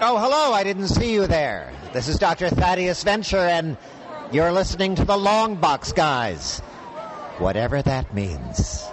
[0.00, 1.72] Oh, hello, I didn't see you there.
[1.92, 2.48] This is Dr.
[2.50, 3.76] Thaddeus Venture, and
[4.32, 6.58] you're listening to the Long Box Guys.
[7.38, 8.84] Whatever that means.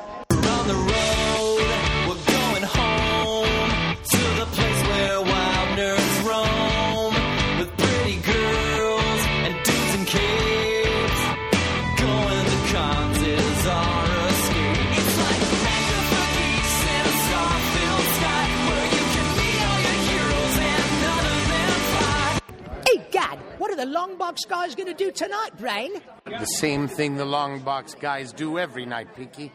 [23.81, 25.91] The long box guys going to do tonight, Brain?
[26.25, 29.51] The same thing the long box guys do every night, Pinky.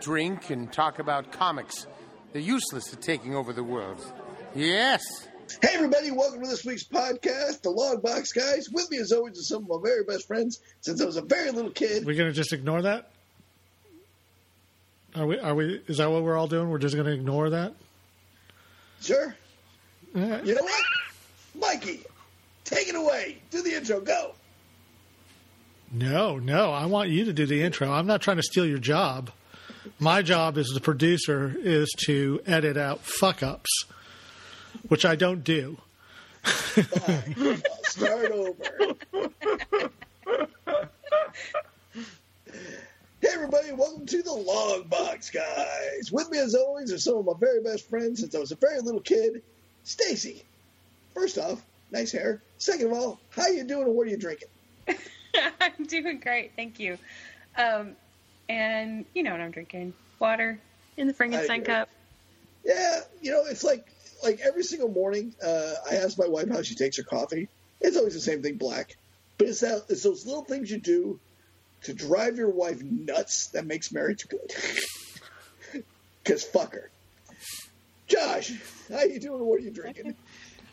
[0.00, 1.88] Drink and talk about comics.
[2.32, 4.00] They're useless at taking over the world.
[4.54, 5.02] Yes.
[5.60, 8.68] Hey, everybody, welcome to this week's podcast, The Long Box Guys.
[8.70, 11.22] With me, as always, is some of my very best friends since I was a
[11.22, 12.06] very little kid.
[12.06, 13.10] We're gonna just ignore that.
[15.16, 15.40] Are we?
[15.40, 15.82] Are we?
[15.88, 16.70] Is that what we're all doing?
[16.70, 17.74] We're just gonna ignore that.
[19.00, 19.34] Sure.
[20.14, 20.40] Yeah.
[20.44, 20.84] You know what?
[21.56, 22.00] Mikey,
[22.64, 23.38] take it away.
[23.50, 24.00] Do the intro.
[24.00, 24.34] Go.
[25.92, 26.72] No, no.
[26.72, 27.90] I want you to do the intro.
[27.90, 29.30] I'm not trying to steal your job.
[29.98, 33.84] My job as the producer is to edit out fuck ups,
[34.88, 35.76] which I don't do.
[36.44, 38.96] I'll start over.
[43.20, 46.12] Hey, everybody, welcome to the Log Box Guys.
[46.12, 48.56] With me, as always, are some of my very best friends since I was a
[48.56, 49.42] very little kid.
[49.84, 50.42] Stacy.
[51.14, 51.62] First off,
[51.94, 52.42] nice hair.
[52.58, 54.48] Second of all, how you doing and what are you drinking?
[55.60, 56.98] I'm doing great, thank you.
[57.56, 57.92] Um,
[58.48, 59.94] and you know what I'm drinking?
[60.18, 60.58] Water
[60.96, 61.88] in the Frankenstein cup.
[62.64, 63.86] Yeah, you know, it's like
[64.22, 65.34] like every single morning.
[65.42, 67.48] Uh, I ask my wife how she takes her coffee.
[67.80, 68.96] It's always the same thing, black.
[69.38, 71.20] But it's that it's those little things you do
[71.82, 75.84] to drive your wife nuts that makes marriage good.
[76.24, 76.90] Cause fuck her.
[78.06, 78.52] Josh,
[78.90, 79.44] how you doing?
[79.44, 80.14] What are you drinking?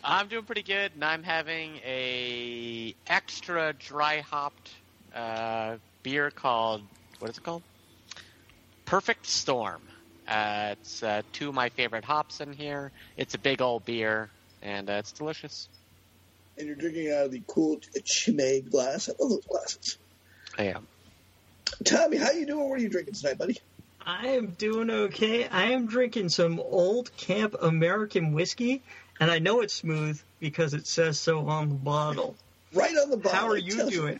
[0.03, 4.71] I'm doing pretty good, and I'm having a extra dry hopped
[5.13, 6.81] uh, beer called
[7.21, 7.61] what is it called?
[8.85, 9.81] Perfect Storm.
[10.27, 12.91] Uh, it's uh, two of my favorite hops in here.
[13.15, 14.29] It's a big old beer,
[14.63, 15.69] and uh, it's delicious.
[16.57, 19.07] And you're drinking out of the cool Chimay glass.
[19.07, 19.97] I love those glasses.
[20.57, 20.87] I am.
[21.83, 22.69] Tommy, how you doing?
[22.69, 23.59] What are you drinking tonight, buddy?
[24.03, 25.47] I am doing okay.
[25.47, 28.81] I am drinking some old camp American whiskey,
[29.21, 32.35] and I know it's smooth because it says so on the bottle.
[32.73, 33.39] Right on the bottom.
[33.39, 34.19] How are you tells doing?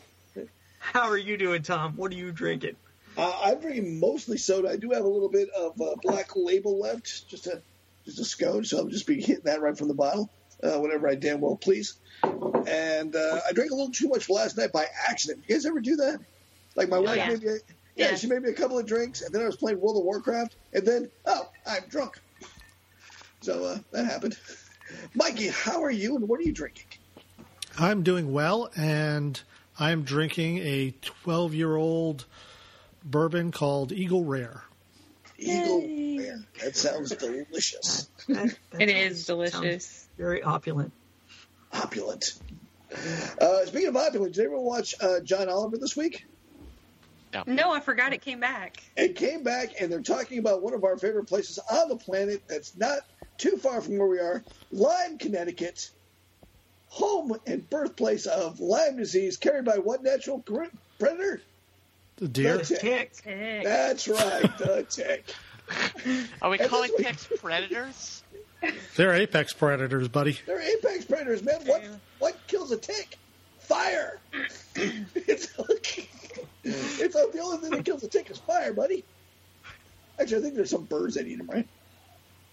[0.78, 1.94] How are you doing, Tom?
[1.96, 2.76] What are you drinking?
[3.18, 4.70] Uh, I'm drinking mostly soda.
[4.70, 7.60] I do have a little bit of uh, black label left, just a
[8.04, 8.64] just a scone.
[8.64, 10.30] So I'll just be hitting that right from the bottle,
[10.62, 11.94] uh, whenever I damn well please.
[12.22, 15.44] And uh, I drank a little too much last night by accident.
[15.48, 16.20] You guys ever do that?
[16.76, 17.28] Like my wife yeah.
[17.28, 17.52] made me, a,
[17.96, 18.14] yeah, Yeah.
[18.14, 20.54] she made me a couple of drinks, and then I was playing World of Warcraft,
[20.72, 22.20] and then oh, I'm drunk.
[23.40, 24.36] So uh, that happened.
[25.14, 26.86] Mikey, how are you, and what are you drinking?
[27.78, 29.40] I'm doing well, and
[29.78, 32.26] I'm drinking a 12 year old
[33.04, 34.62] bourbon called Eagle Rare.
[35.38, 35.80] Eagle
[36.18, 38.08] Rare, That sounds delicious.
[38.28, 40.08] That- that It sounds- is delicious.
[40.18, 40.92] Very opulent.
[41.72, 42.34] Opulent.
[43.40, 46.26] Uh, speaking of opulent, did anyone watch uh, John Oliver this week?
[47.46, 48.82] No, I forgot it came back.
[48.94, 52.42] It came back, and they're talking about one of our favorite places on the planet
[52.46, 52.98] that's not
[53.42, 55.90] too far from where we are Lyme, Connecticut,
[56.88, 60.38] home and birthplace of Lyme disease carried by what natural
[60.98, 61.42] predator?
[62.16, 62.58] The deer.
[62.58, 62.80] The tick.
[62.80, 63.12] Tick.
[63.24, 63.64] Tick.
[63.64, 65.34] That's right, the tick.
[66.40, 68.22] Are we And calling this week- ticks predators?
[68.94, 70.38] They're apex predators, buddy.
[70.46, 71.62] They're apex predators, man.
[71.66, 71.82] What
[72.20, 73.18] what kills a tick?
[73.58, 74.20] Fire.
[74.76, 75.48] it's
[76.64, 79.02] it's the only thing that kills a tick is fire, buddy.
[80.20, 81.66] Actually, I think there's some birds that eat them, right?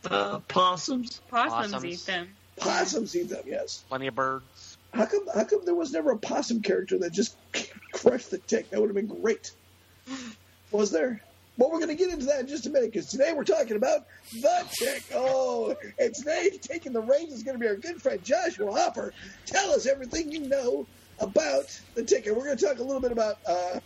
[0.05, 1.19] Uh, possums.
[1.29, 1.85] Possums, Possums.
[1.85, 2.29] eat them.
[2.57, 3.83] Possums eat them, yes.
[3.89, 4.77] Plenty of birds.
[4.93, 5.27] How come?
[5.33, 7.35] How come there was never a possum character that just
[7.93, 8.69] crushed the tick?
[8.69, 9.51] That would have been great.
[10.71, 11.21] Was there?
[11.57, 13.75] Well, we're going to get into that in just a minute because today we're talking
[13.75, 15.03] about the tick.
[15.13, 19.13] Oh, and today taking the reins is going to be our good friend Joshua Hopper.
[19.45, 20.87] Tell us everything you know
[21.19, 23.79] about the tick, and we're going to talk a little bit about uh,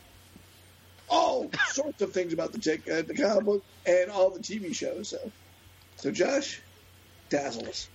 [1.09, 4.73] all sorts of things about the tick, uh, the comic book, and all the TV
[4.75, 5.09] shows.
[5.09, 5.31] So,
[6.03, 6.61] so Josh,
[7.29, 7.87] dazzle us.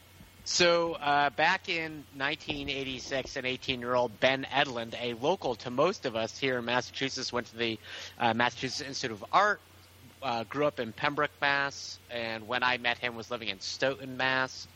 [0.45, 6.07] So, uh, back in 1986, an 18 year old Ben Edlund, a local to most
[6.07, 7.79] of us here in Massachusetts, went to the
[8.19, 9.61] uh, Massachusetts Institute of Art,
[10.23, 14.17] uh, grew up in Pembroke, Mass., and when I met him, was living in Stoughton,
[14.17, 14.67] Mass.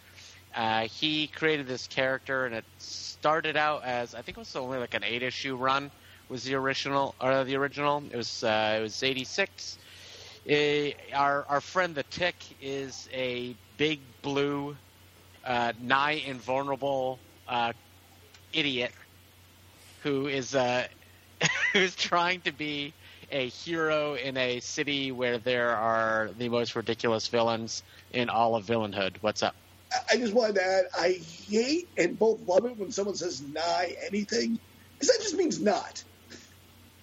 [0.54, 4.76] Uh, he created this character, and it started out as I think it was only
[4.76, 5.90] like an eight issue run.
[6.28, 8.02] Was the original or the original?
[8.10, 9.78] It was uh, it was 86.
[10.50, 14.76] Uh, our our friend the Tick is a big blue
[15.44, 17.72] uh, nigh invulnerable uh,
[18.52, 18.94] idiot
[20.02, 20.86] who is uh,
[21.72, 22.94] who's trying to be
[23.30, 28.66] a hero in a city where there are the most ridiculous villains in all of
[28.66, 29.18] villainhood.
[29.22, 29.56] What's up?
[29.92, 33.42] I- I just wanted to add, I hate and both love it when someone says
[33.42, 34.58] nigh anything,
[34.98, 36.04] because that just means not.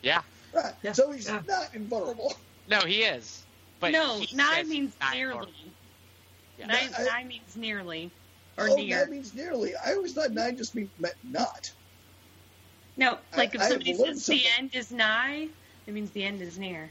[0.02, 0.24] Yeah.
[0.54, 0.76] Right.
[0.84, 1.44] Yeah, So he's yeah.
[1.48, 2.34] not invulnerable.
[2.70, 3.44] No, he is.
[3.80, 5.32] But no, he nigh says means nearly.
[5.32, 5.54] invulnerable.
[6.58, 6.68] Yeah.
[6.68, 8.12] Nigh, I- nigh means nearly
[8.58, 8.98] or oh, near.
[8.98, 9.74] that means nearly.
[9.76, 11.72] I always thought nine just meant meant not.
[12.98, 15.48] No, like if I- I somebody have learned says the end is nigh,
[15.88, 16.90] it means the end is near.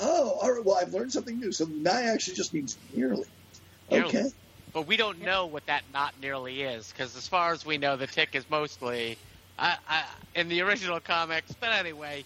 [0.00, 0.64] Oh, all right.
[0.64, 1.52] Well, I've learned something new.
[1.52, 3.26] So nigh actually just means nearly.
[3.90, 4.08] Nearly.
[4.08, 4.30] Okay.
[4.72, 7.96] But we don't know what that not nearly is, because as far as we know,
[7.96, 9.18] the Tick is mostly
[9.58, 10.04] I, I,
[10.34, 11.52] in the original comics.
[11.58, 12.24] But anyway,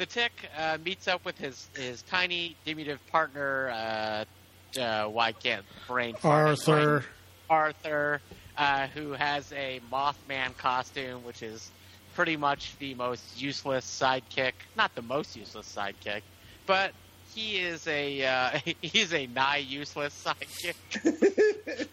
[0.00, 3.68] the Tick uh, meets up with his, his tiny diminutive partner.
[3.68, 6.78] Uh, uh, why can't brain fart his brain?
[6.78, 7.04] Arthur.
[7.50, 8.20] Arthur,
[8.56, 11.70] uh, who has a Mothman costume, which is
[12.14, 14.52] pretty much the most useless sidekick.
[14.74, 16.22] Not the most useless sidekick,
[16.64, 16.92] but
[17.34, 21.88] he is a uh, he's a nigh useless sidekick.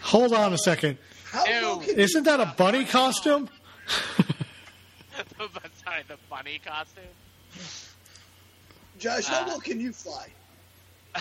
[0.00, 0.98] Hold on a second.
[1.26, 1.82] How no.
[1.82, 3.48] Isn't that a bunny costume?
[5.84, 7.02] Sorry, the bunny costume.
[8.98, 10.28] Josh, how Uh, low can you fly?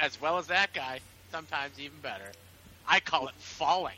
[0.00, 1.00] as well as that guy,
[1.30, 2.30] sometimes even better.
[2.88, 3.96] I call it falling.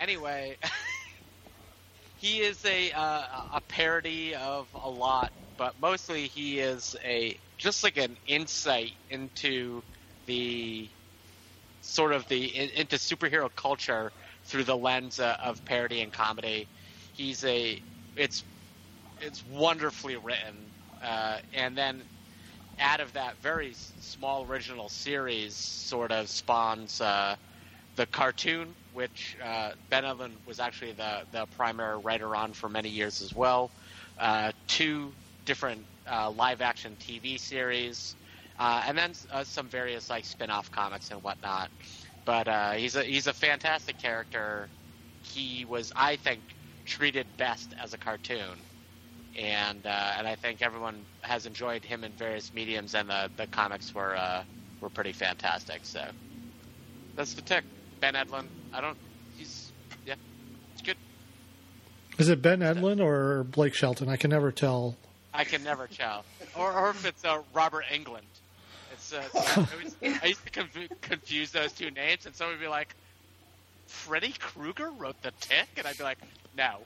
[0.00, 0.56] Anyway,
[2.18, 3.22] he is a uh,
[3.54, 9.82] a parody of a lot, but mostly he is a just like an insight into
[10.26, 10.88] the
[11.82, 14.12] sort of the in, into superhero culture
[14.44, 16.68] through the lens uh, of parody and comedy.
[17.14, 17.80] He's a
[18.20, 18.44] it's
[19.22, 20.54] it's wonderfully written,
[21.02, 22.02] uh, and then
[22.78, 27.34] out of that very small original series, sort of spawns uh,
[27.96, 32.90] the cartoon, which uh, Ben Edlund was actually the the primary writer on for many
[32.90, 33.70] years as well.
[34.18, 35.12] Uh, two
[35.46, 35.80] different
[36.10, 38.16] uh, live action TV series,
[38.58, 39.12] uh, and then
[39.44, 41.70] some various like spin off comics and whatnot.
[42.26, 44.68] But he's a he's a fantastic character.
[45.22, 46.40] He was, I think,
[46.90, 48.58] treated best as a cartoon
[49.38, 53.46] and uh, and I think everyone has enjoyed him in various mediums, and the, the
[53.46, 54.42] comics were uh,
[54.80, 55.80] were pretty fantastic.
[55.84, 56.04] So
[57.16, 57.64] that's the tick.
[58.00, 58.48] Ben Edlund.
[58.72, 58.98] I don't.
[59.36, 59.72] He's
[60.06, 60.14] yeah.
[60.72, 60.96] It's good.
[62.18, 64.08] Is it Ben Edlund or Blake Shelton?
[64.08, 64.96] I can never tell.
[65.32, 66.24] I can never tell,
[66.56, 68.22] or or if it's uh, Robert Englund.
[68.92, 72.62] It's uh, I, always, I used to conf- confuse those two names, and someone would
[72.62, 72.94] be like,
[73.86, 76.18] "Freddy Krueger wrote the Tick," and I'd be like,
[76.56, 76.78] "No,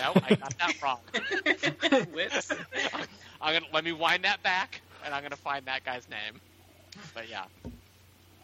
[0.00, 0.98] no, I got that wrong."
[2.12, 2.52] Whoops.
[3.40, 6.40] I'm gonna let me wind that back, and I'm gonna find that guy's name.
[7.14, 7.44] But yeah,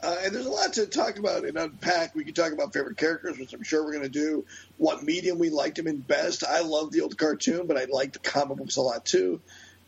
[0.03, 2.15] Uh, and there's a lot to talk about and unpack.
[2.15, 4.45] We could talk about favorite characters, which I'm sure we're going to do.
[4.77, 6.45] What medium we liked him in best.
[6.45, 9.41] I love the old cartoon, but I like the comic books a lot too.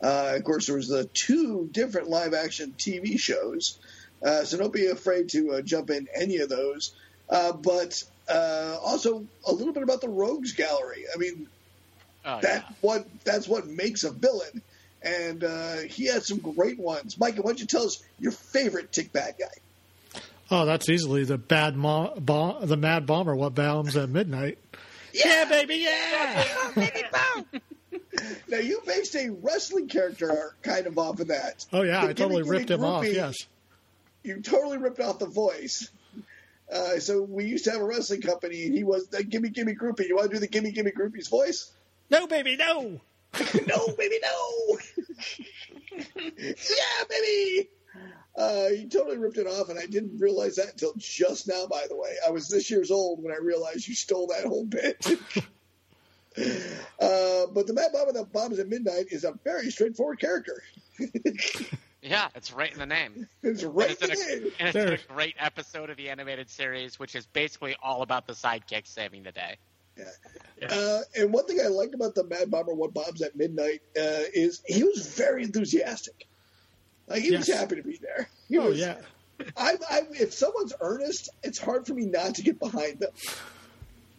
[0.03, 3.79] Uh, of course, there was the two different live action TV shows,
[4.25, 6.95] uh, so don't be afraid to uh, jump in any of those.
[7.29, 11.05] Uh, but uh, also a little bit about the Rogues Gallery.
[11.15, 11.49] I mean,
[12.25, 12.77] oh, that yeah.
[12.81, 14.63] what that's what makes a villain.
[15.03, 17.19] And uh, he had some great ones.
[17.19, 20.21] Mike, why don't you tell us your favorite Tick Bad guy?
[20.51, 23.35] Oh, that's easily the bad mo- bom- the Mad Bomber.
[23.37, 24.59] What bombs at midnight?
[25.17, 26.45] Yeah, baby, yeah.
[28.49, 31.65] Now you based a wrestling character kind of off of that.
[31.73, 33.07] Oh yeah, The I totally Gimme Gimme ripped him off.
[33.07, 33.37] Yes.
[34.23, 35.91] You totally ripped off the voice.
[36.73, 39.75] Uh, so we used to have a wrestling company, and he was the Gimme Gimme
[39.75, 40.09] Groupie.
[40.09, 41.73] You want to do the Gimme Gimme Groupie's voice?
[42.11, 43.01] No, baby, no.
[43.67, 44.79] no, baby, no.
[46.17, 47.69] yeah, baby.
[48.37, 51.67] Uh, he totally ripped it off, and I didn't realize that until just now.
[51.67, 54.65] By the way, I was this years old when I realized you stole that whole
[54.65, 55.07] bit.
[57.01, 60.63] uh, but the Mad Bomber the bombs at midnight is a very straightforward character.
[62.05, 63.29] Yeah, it's right in the name.
[63.43, 64.53] It's right and it's, in in a, it.
[64.61, 64.93] and it's There.
[64.95, 69.23] a great episode of the animated series, which is basically all about the sidekick saving
[69.25, 69.57] the day.
[70.69, 74.27] Uh, and one thing I liked about the Mad Bomber What Bombs at Midnight uh,
[74.33, 76.27] is he was very enthusiastic.
[77.07, 78.29] Like he was happy to be there.
[78.49, 78.97] He Oh was, yeah.
[79.57, 83.11] I, I, if someone's earnest, it's hard for me not to get behind them.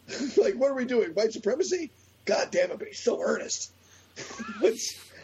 [0.36, 1.10] like, what are we doing?
[1.10, 1.90] White supremacy?
[2.26, 2.78] God damn it!
[2.78, 3.70] But he's so earnest.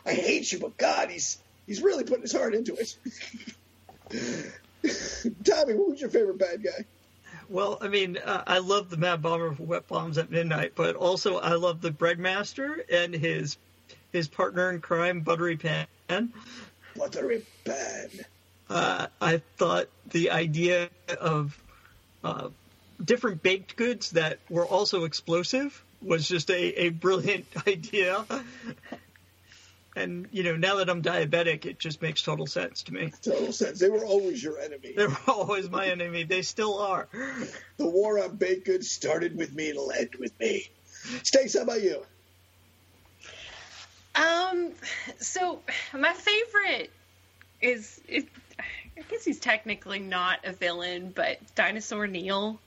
[0.07, 2.97] I hate you, but God, he's he's really putting his heart into it.
[5.45, 6.85] Tommy, what was your favorite bad guy?
[7.49, 10.97] Well, I mean, uh, I love the Mad Bomber for What Bombs at Midnight, but
[10.97, 13.57] also I love the Breadmaster and his
[14.13, 15.87] his partner in crime, Buttery Pan.
[16.97, 18.11] Buttery Pan.
[18.69, 20.89] Uh, I thought the idea
[21.21, 21.63] of
[22.25, 22.49] uh,
[23.03, 28.25] different baked goods that were also explosive was just a, a brilliant idea.
[29.95, 33.13] And you know, now that I'm diabetic, it just makes total sense to me.
[33.23, 33.79] Total sense.
[33.79, 34.95] They were always your enemy.
[34.97, 36.25] They were always my enemy.
[36.25, 37.09] They still are.
[37.79, 40.71] The war on baked goods started with me and it'll end with me.
[41.25, 42.05] Stace, how about you?
[44.15, 44.71] Um,
[45.19, 45.61] so
[45.93, 46.91] my favorite
[47.61, 48.29] is it,
[48.61, 52.61] I guess he's technically not a villain, but Dinosaur Neil.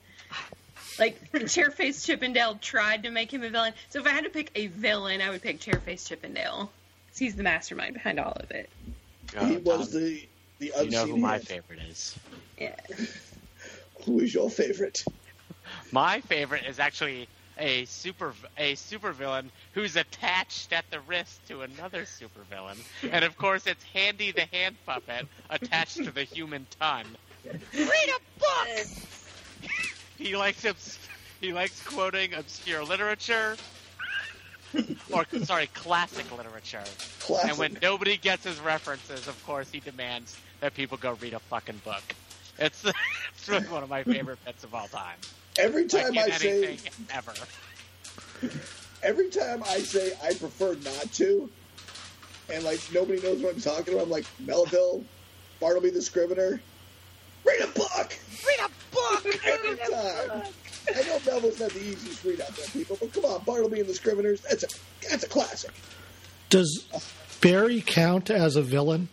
[0.98, 3.72] Like Chairface Chippendale tried to make him a villain.
[3.90, 6.70] So if I had to pick a villain, I would pick Chairface Chippendale.
[7.16, 8.68] 'Cause He's the mastermind behind all of it.
[9.34, 10.22] Uh, he was the
[10.58, 10.84] the unseen.
[10.84, 12.14] You know who my favorite is.
[12.58, 12.76] Yeah.
[14.04, 15.02] Who is your favorite?
[15.92, 22.02] My favorite is actually a super a supervillain who's attached at the wrist to another
[22.02, 22.76] supervillain,
[23.10, 27.06] and of course it's Handy the hand puppet attached to the Human Ton.
[27.72, 28.86] Read a book.
[30.18, 30.98] he likes obs-
[31.40, 33.56] he likes quoting obscure literature,
[35.12, 36.82] or sorry, classic literature.
[37.20, 37.50] Classic.
[37.50, 41.38] And when nobody gets his references, of course, he demands that people go read a
[41.38, 42.02] fucking book.
[42.58, 42.84] It's
[43.34, 45.16] it's really one of my favorite bits of all time.
[45.58, 46.78] Every time like I say
[47.12, 47.32] ever.
[49.02, 51.50] every time I say I prefer not to,
[52.52, 55.04] and like nobody knows what I'm talking about, I'm like Melville,
[55.60, 56.60] Bartleby the Scrivener,
[57.44, 58.18] read a book.
[58.46, 59.44] Read a book.
[59.44, 60.42] Every time.
[60.94, 63.88] I know Melville's not the easiest read out there, people, but come on, Bartleby and
[63.88, 65.72] the Scriveners, that's a that's a classic.
[66.48, 66.86] Does
[67.40, 69.08] Barry count as a villain?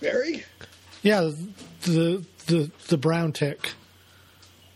[0.00, 0.44] Barry?
[1.02, 1.30] Yeah,
[1.82, 3.72] the the the brown tick.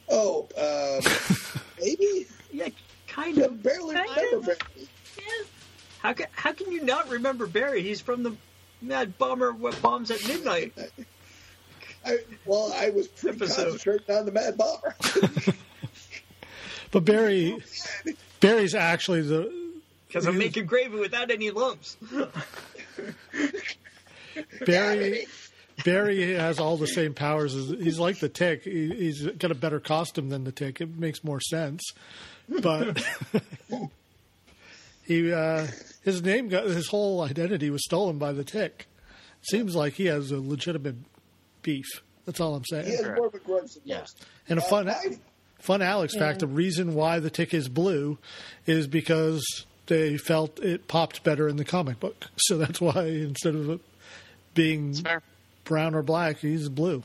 [0.09, 1.01] Oh, uh,
[1.81, 2.27] maybe.
[2.53, 2.69] Yeah,
[3.09, 3.63] kind I of.
[3.63, 4.59] barely Kind remember of.
[4.59, 4.89] Barry.
[6.01, 7.83] How can how can you not remember Barry?
[7.83, 8.37] He's from the
[8.83, 10.75] Mad Bomber What Bombs at Midnight.
[12.07, 13.65] I, well, I was pretty Episode.
[13.65, 14.95] concentrating on the Mad Bomber.
[16.91, 17.59] But Barry
[18.39, 19.53] Barry's actually the
[20.07, 21.97] Because I'm making gravy without any lumps.
[24.65, 25.27] Barry.
[25.85, 27.53] Barry has all the same powers.
[27.57, 28.63] as He's like the tick.
[28.63, 30.81] He, he's got a better costume than the tick.
[30.81, 31.83] It makes more sense.
[32.49, 33.05] But
[35.05, 35.67] he, uh,
[36.03, 38.87] his name, got his whole identity was stolen by the tick.
[39.43, 40.97] Seems like he has a legitimate
[41.65, 42.03] beef.
[42.27, 43.15] That's all I'm he has saying.
[43.17, 43.99] more of a grudge than Yeah.
[44.01, 44.25] most.
[44.49, 45.19] And a Uh, fun, I-
[45.59, 48.19] fun Alex fact: the reason why the tick is blue
[48.67, 49.45] is because
[49.87, 52.27] they felt it popped better in the comic book.
[52.39, 53.81] So that's why instead of
[54.55, 55.05] being
[55.65, 57.03] brown or black, he's blue.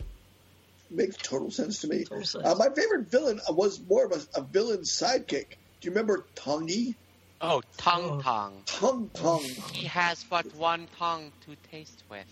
[0.92, 2.06] Makes total sense to me.
[2.06, 2.36] Sense.
[2.36, 5.50] Uh, my favorite villain was more of a, a villain sidekick.
[5.82, 6.96] Do you remember Tongy?
[7.42, 8.22] Oh, tongue Oh.
[8.22, 8.62] tongue.
[8.66, 9.44] Tongue Tongue.
[9.72, 12.26] He has but one tongue to taste with.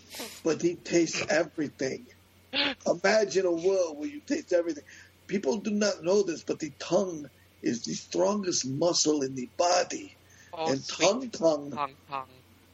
[0.43, 2.07] But he tastes everything.
[2.54, 4.84] Imagine a world where you taste everything.
[5.27, 7.27] People do not know this, but the tongue
[7.62, 10.16] is the strongest muscle in the body.
[10.54, 12.27] Oh, and Tongue Tongue tongue tongue.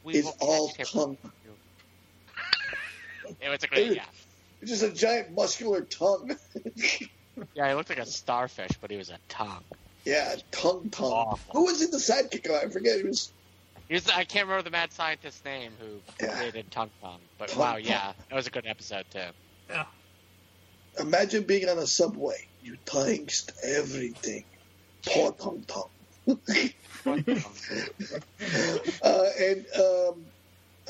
[0.06, 1.18] Is all tongue.
[3.40, 4.04] It was a great, yeah.
[4.60, 6.36] It's just a giant muscular tongue.
[7.54, 9.64] Yeah, he looked like a starfish, but he was a tongue.
[10.04, 11.12] yeah, Tongue Tongue.
[11.12, 11.52] Awful.
[11.52, 12.48] Who was in the sidekick?
[12.50, 12.98] I forget.
[12.98, 13.32] He was
[13.88, 16.36] He was, I can't remember the mad scientist's name who Yeah.
[16.36, 17.22] created Tongue Tongue.
[17.38, 17.82] But Tongue wow, Tongue.
[17.84, 19.30] yeah, that was a good episode too.
[19.68, 19.84] Yeah.
[20.98, 22.46] Imagine being on a subway.
[22.62, 24.44] You taste everything.
[25.06, 25.90] Poor Tongue Tongue.
[29.02, 30.24] uh, and um,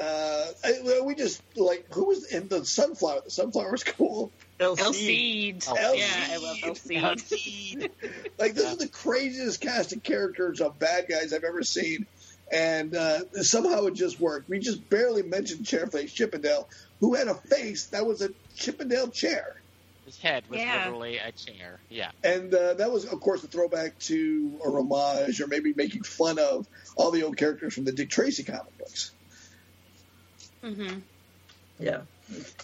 [0.00, 3.22] uh, I, we just like who was in the sunflower?
[3.24, 4.30] The sunflower was cool.
[4.60, 4.78] LC.
[4.80, 5.60] El Seed.
[5.60, 5.98] Elseed.
[5.98, 6.74] Yeah, I love El
[7.16, 7.90] Seed.
[8.38, 12.06] Like this is the craziest cast of characters of bad guys I've ever seen,
[12.52, 14.48] and uh, somehow it just worked.
[14.48, 16.68] We just barely mentioned Chairface Chippendale,
[17.00, 19.44] who had a face that was a Chippendale chair,
[20.06, 20.84] His head was Yeah.
[20.84, 21.80] literally a chair.
[21.88, 22.10] Yeah.
[22.22, 26.38] and uh, that was, of course, a throwback to or homage, or maybe making fun
[26.38, 29.12] of all the old characters from the Dick Tracy comic books.
[30.62, 30.98] hmm
[31.78, 32.02] Yeah,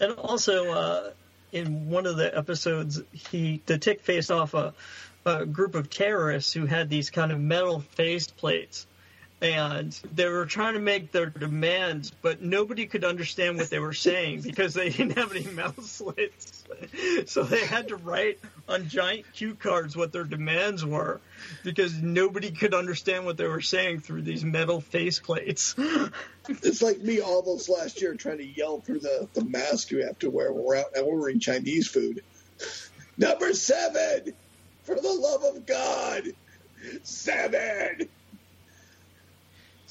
[0.00, 1.10] and also uh,
[1.52, 4.74] in one of the episodes, he the tick faced off a,
[5.26, 8.86] a group of terrorists who had these kind of metal face plates,
[9.42, 13.94] and they were trying to make their demands, but nobody could understand what they were
[13.94, 16.64] saying because they didn't have any mouth slits.
[17.26, 21.20] So they had to write on giant cue cards what their demands were
[21.62, 25.74] because nobody could understand what they were saying through these metal face plates.
[26.48, 30.18] It's like me almost last year trying to yell through the, the mask you have
[30.20, 32.22] to wear when we're out and ordering Chinese food.
[33.16, 34.32] Number seven,
[34.82, 36.24] for the love of God,
[37.02, 38.08] seven.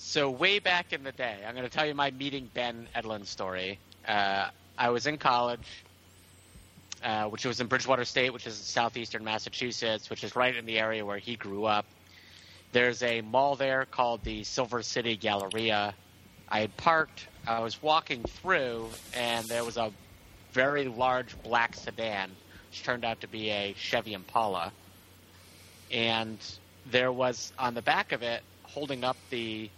[0.01, 3.27] So way back in the day, I'm going to tell you my meeting Ben Edlund
[3.27, 3.77] story.
[4.07, 5.83] Uh, I was in college,
[7.03, 10.65] uh, which was in Bridgewater State, which is in southeastern Massachusetts, which is right in
[10.65, 11.85] the area where he grew up.
[12.71, 15.93] There's a mall there called the Silver City Galleria.
[16.47, 17.27] I had parked.
[17.45, 19.91] I was walking through, and there was a
[20.53, 22.31] very large black sedan,
[22.71, 24.71] which turned out to be a Chevy Impala.
[25.91, 26.39] And
[26.89, 29.69] there was on the back of it, holding up the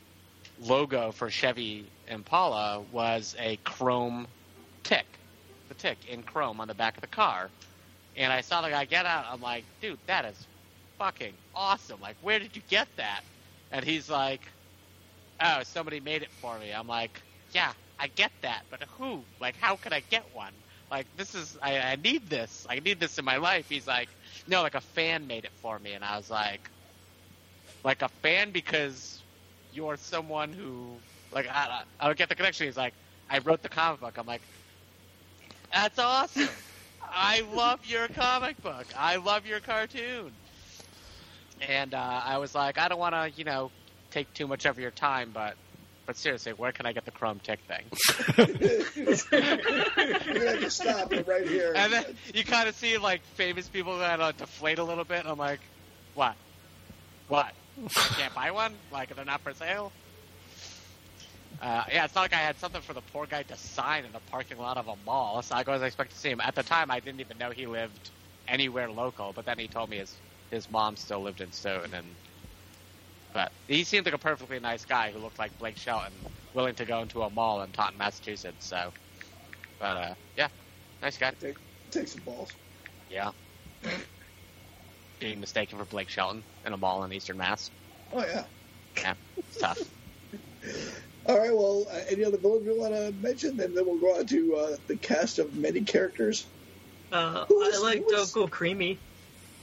[0.61, 4.27] logo for Chevy Impala, was a chrome
[4.83, 5.05] tick,
[5.69, 7.49] the tick in chrome on the back of the car.
[8.15, 9.25] And I saw the guy get out.
[9.29, 10.47] I'm like, dude, that is
[10.97, 11.99] fucking awesome.
[12.01, 13.21] Like, where did you get that?
[13.71, 14.41] And he's like,
[15.41, 16.71] oh, somebody made it for me.
[16.71, 17.21] I'm like,
[17.53, 19.23] yeah, I get that, but who?
[19.39, 20.53] Like, how could I get one?
[20.91, 22.65] Like, this is, I, I need this.
[22.69, 23.69] I need this in my life.
[23.69, 24.09] He's like,
[24.47, 25.93] no, like a fan made it for me.
[25.93, 26.69] And I was like,
[27.83, 29.20] like a fan because
[29.73, 30.95] you're someone who,
[31.31, 32.65] like, I, I don't get the connection.
[32.67, 32.93] He's like,
[33.29, 34.17] I wrote the comic book.
[34.17, 34.41] I'm like,
[35.73, 36.49] that's awesome.
[37.13, 38.85] I love your comic book.
[38.97, 40.31] I love your cartoon.
[41.67, 43.71] And uh, I was like, I don't want to, you know,
[44.11, 45.55] take too much of your time, but
[46.05, 47.85] but seriously, where can I get the Chrome Tick thing?
[48.37, 48.47] You're
[50.33, 51.73] gonna have to stop it right here.
[51.75, 55.25] and then you kind of see like famous people kind of deflate a little bit.
[55.25, 55.59] I'm like,
[56.15, 56.35] what?
[57.27, 57.53] What?
[58.15, 58.73] Can't buy one?
[58.91, 59.91] Like they're not for sale?
[61.61, 64.11] Uh, yeah, it's not like I had something for the poor guy to sign in
[64.11, 65.41] the parking lot of a mall.
[65.43, 66.41] So I was expecting to see him.
[66.41, 68.11] At the time, I didn't even know he lived
[68.47, 69.31] anywhere local.
[69.33, 72.17] But then he told me his his mom still lived in Stoughton, and
[73.33, 76.13] but he seemed like a perfectly nice guy who looked like Blake Shelton,
[76.53, 78.67] willing to go into a mall in Taunton, Massachusetts.
[78.67, 78.91] So,
[79.79, 80.49] but uh, yeah,
[81.01, 81.31] nice guy.
[81.39, 81.57] Take,
[81.91, 82.51] take some balls.
[83.09, 83.31] Yeah.
[85.21, 87.69] Being mistaken for Blake Shelton in a mall in Eastern Mass.
[88.11, 88.43] Oh yeah.
[88.97, 89.79] Yeah, it's tough.
[91.27, 91.55] All right.
[91.55, 93.59] Well, uh, any other villains you want to mention?
[93.61, 96.45] And then we'll go on to uh, the cast of many characters.
[97.11, 98.97] Uh, was- I liked was- Uncle Creamy.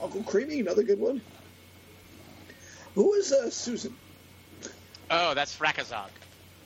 [0.01, 1.21] Uncle Creamy, another good one.
[2.95, 3.97] Who is uh, Susan?
[5.11, 6.11] Oh, that's Thrakkorzog.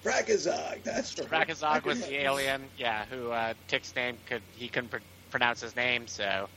[0.05, 0.83] Thrakkorzog.
[0.83, 1.49] That's right.
[1.49, 4.99] Thrakkorzog was the alien, yeah, who uh, Tick's name could he couldn't pr-
[5.31, 6.51] pronounce his name, so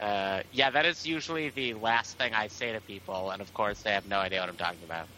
[0.00, 3.82] uh, yeah, that is usually the last thing I say to people, and of course
[3.82, 5.08] they have no idea what I'm talking about.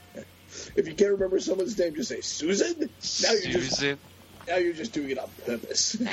[0.77, 2.89] If you can't remember someone's name, just say Susan.
[3.23, 3.99] Now you're just Susan.
[4.47, 5.97] now you're just doing it on purpose.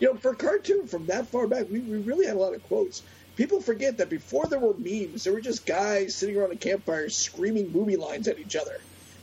[0.00, 2.54] You know, for a cartoon from that far back, we, we really had a lot
[2.54, 3.02] of quotes.
[3.36, 7.10] People forget that before there were memes, there were just guys sitting around a campfire
[7.10, 8.72] screaming movie lines at each other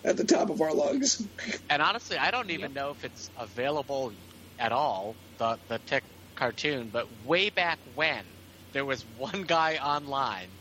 [0.03, 1.27] at the top of our lungs.
[1.69, 4.12] And honestly, I don't even know if it's available
[4.59, 6.03] at all, the the Tick
[6.39, 8.39] cartoon, but way back when,
[8.73, 10.60] there was one guy online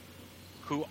[0.61, 0.87] who,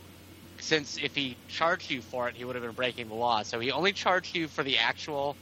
[0.60, 3.44] since if he charged you for it, he would have been breaking the law.
[3.44, 5.40] So he only charged you for the actual,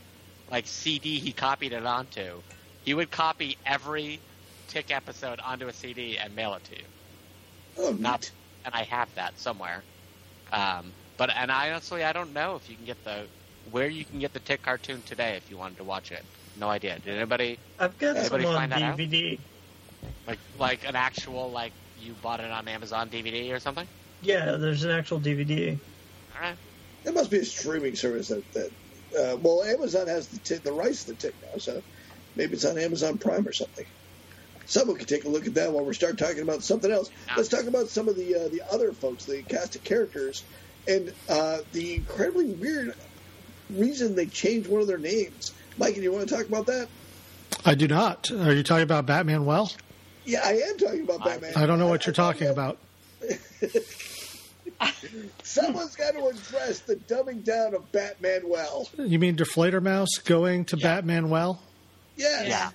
[0.50, 2.44] like, CD he copied it onto.
[2.82, 4.24] He would copy every
[4.68, 6.88] Tick episode onto a CD and mail it to you.
[7.78, 8.34] Oh, Not, neat.
[8.64, 9.86] and I have that somewhere.
[10.52, 13.32] Um, but and I honestly, I don't know if you can get the
[13.64, 16.28] where you can get the Tick cartoon today if you wanted to watch it.
[16.60, 17.00] No idea.
[17.00, 18.98] Did anybody I've got Anybody some on find that out?
[18.98, 19.39] DVD.
[20.28, 23.88] like like an actual like you bought it on Amazon DVD or something?
[24.22, 25.78] Yeah, there's an actual DVD.
[26.36, 26.56] All right.
[27.04, 28.72] There must be a streaming service that, that
[29.18, 31.82] uh, well, Amazon has the, t- the rights to Tick now, so
[32.36, 33.86] maybe it's on Amazon Prime or something.
[34.65, 37.12] Someone could take a look at that while we start talking about something else.
[37.38, 40.44] Let's talk about some of the uh, the other folks, the cast of characters,
[40.88, 42.96] and uh, the incredibly weird
[43.70, 45.52] reason they changed one of their names.
[45.78, 46.88] Mike, do you want to talk about that?
[47.66, 48.32] I do not.
[48.32, 49.76] Are you talking about Batmanuel?
[50.26, 51.54] Yeah, I am talking about Batman.
[51.56, 52.78] I don't know what you're talking about.
[55.44, 58.88] Someone's got to address the dumbing down of Batmanuel.
[59.10, 61.02] You mean Die Fledermaus going to Yeah.
[61.02, 61.58] Batmanuel?
[62.18, 62.48] Yes.
[62.48, 62.72] Yeah.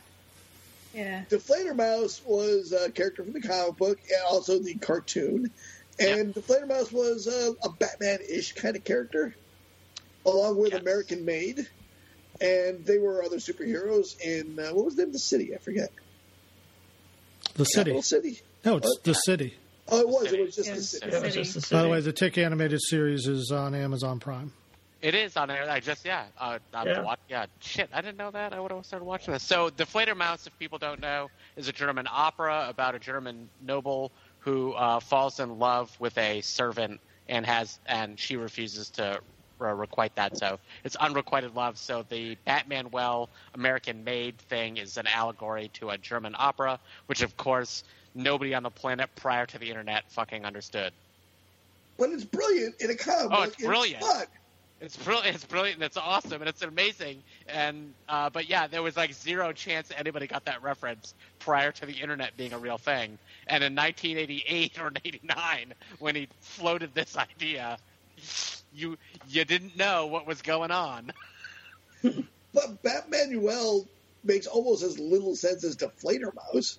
[0.95, 1.23] Yeah.
[1.29, 5.51] Die Fledermaus was a character from the comic book and also the cartoon.
[5.99, 9.35] And Die Fledermaus was a, a Batman ish kind of character,
[10.25, 10.81] along with Yes.
[10.81, 11.69] American Maid.
[12.41, 15.55] And they were other superheroes in, uh, what was the name of the city?
[15.55, 15.91] I forget.
[17.55, 17.91] The city.
[17.91, 18.41] Capital City?
[18.65, 19.55] No, it's the city.
[19.89, 20.33] Oh, it was.
[20.33, 21.11] It was just It the was city.
[21.11, 21.45] the It was City.
[21.53, 24.53] just a By the way, the Tick animated series is on Amazon Prime.
[25.03, 25.69] It is on there.
[25.69, 26.25] I just yeah.
[26.39, 27.01] Uh, I'm Yeah.
[27.03, 27.47] Watch, yeah.
[27.61, 28.53] Shit, I didn't know that.
[28.53, 29.43] I would have started watching this.
[29.43, 34.13] So, Die Fledermaus, if people don't know, is a German opera about a German noble
[34.41, 39.19] who uh, falls in love with a servant and has and she refuses to uh,
[39.61, 40.37] requite that.
[40.37, 41.79] So it's unrequited love.
[41.79, 47.37] So the Batmanuel American Maid thing is an allegory to a German opera, which of
[47.37, 50.93] course nobody on the planet prior to the internet fucking understood.
[51.99, 54.03] But it's brilliant in a comic Oh, it's brilliant.
[54.03, 54.27] fun.
[54.81, 55.35] It's brilliant.
[55.35, 55.83] It's brilliant.
[55.83, 57.23] It's awesome, and it's amazing.
[57.49, 61.85] And uh, but yeah, there was like zero chance anybody got that reference prior to
[61.85, 63.19] the internet being a real thing.
[63.47, 67.77] And in 1988 or 89, when he floated this idea,
[68.75, 68.97] you
[69.29, 71.13] you didn't know what was going on.
[72.53, 73.87] But Batmanuel
[74.25, 76.79] makes almost as little sense as Die Fledermaus.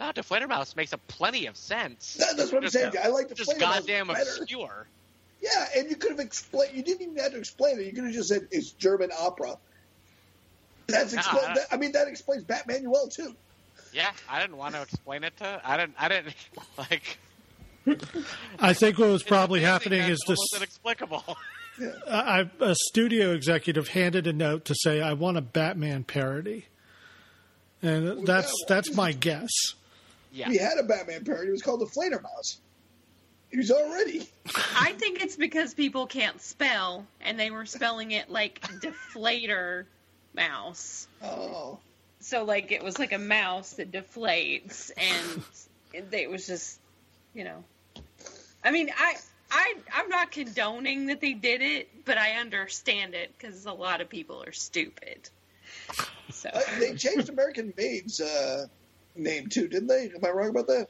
[0.00, 2.14] No, Die Fledermaus makes a plenty of sense.
[2.14, 2.92] That- that's what I'm Just- saying.
[3.00, 4.20] I like Just Die Fledermaus goddamn better.
[4.40, 4.86] obscure.
[5.40, 6.74] Yeah, and you could have explained.
[6.76, 7.86] You didn't even have to explain it.
[7.86, 9.56] You could have just said it's German opera.
[10.88, 13.34] That's No, expl- I- that, I mean, that explains Batmanuel too.
[13.92, 15.60] Yeah, I didn't want to explain it to.
[15.64, 15.94] I didn't.
[15.98, 16.34] I didn't
[16.78, 17.18] like.
[18.58, 21.24] I think what was probably it's happening that is it this: inexplicable.
[22.08, 26.66] I, a studio executive handed a note to say, "I want a Batman parody,"
[27.82, 29.50] and that's that's my guess.
[30.32, 30.48] yeah.
[30.48, 31.48] We had a Batman parody.
[31.48, 32.58] It was called Die Fledermaus.
[33.50, 34.28] He was already.
[34.78, 39.84] I think it's because people can't spell, and they were spelling it like deflator
[40.34, 41.06] mouse.
[41.22, 41.78] Oh,
[42.20, 45.42] So like it was like a mouse that deflates, and
[45.92, 46.78] it, it was just,
[47.34, 47.62] you know.
[48.64, 49.14] I mean, I.
[49.54, 54.00] I, I'm not condoning that they did it, but I understand it because a lot
[54.00, 55.28] of people are stupid.
[56.30, 58.66] So Uh, they changed American Maid's uh,
[59.14, 60.04] name too, didn't they?
[60.04, 60.88] Am I wrong about that?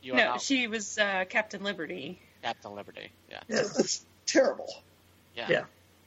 [0.00, 2.18] You no, now she was uh, Captain Liberty.
[2.42, 3.10] Captain Liberty.
[3.30, 3.40] Yeah.
[3.48, 4.72] Yeah, that's terrible.
[5.36, 5.46] Yeah.
[5.50, 5.64] Yeah.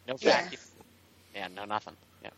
[0.07, 0.49] No Yeah.
[1.35, 1.47] Yeah.
[1.55, 1.95] No nothing.
[2.23, 2.29] Yeah.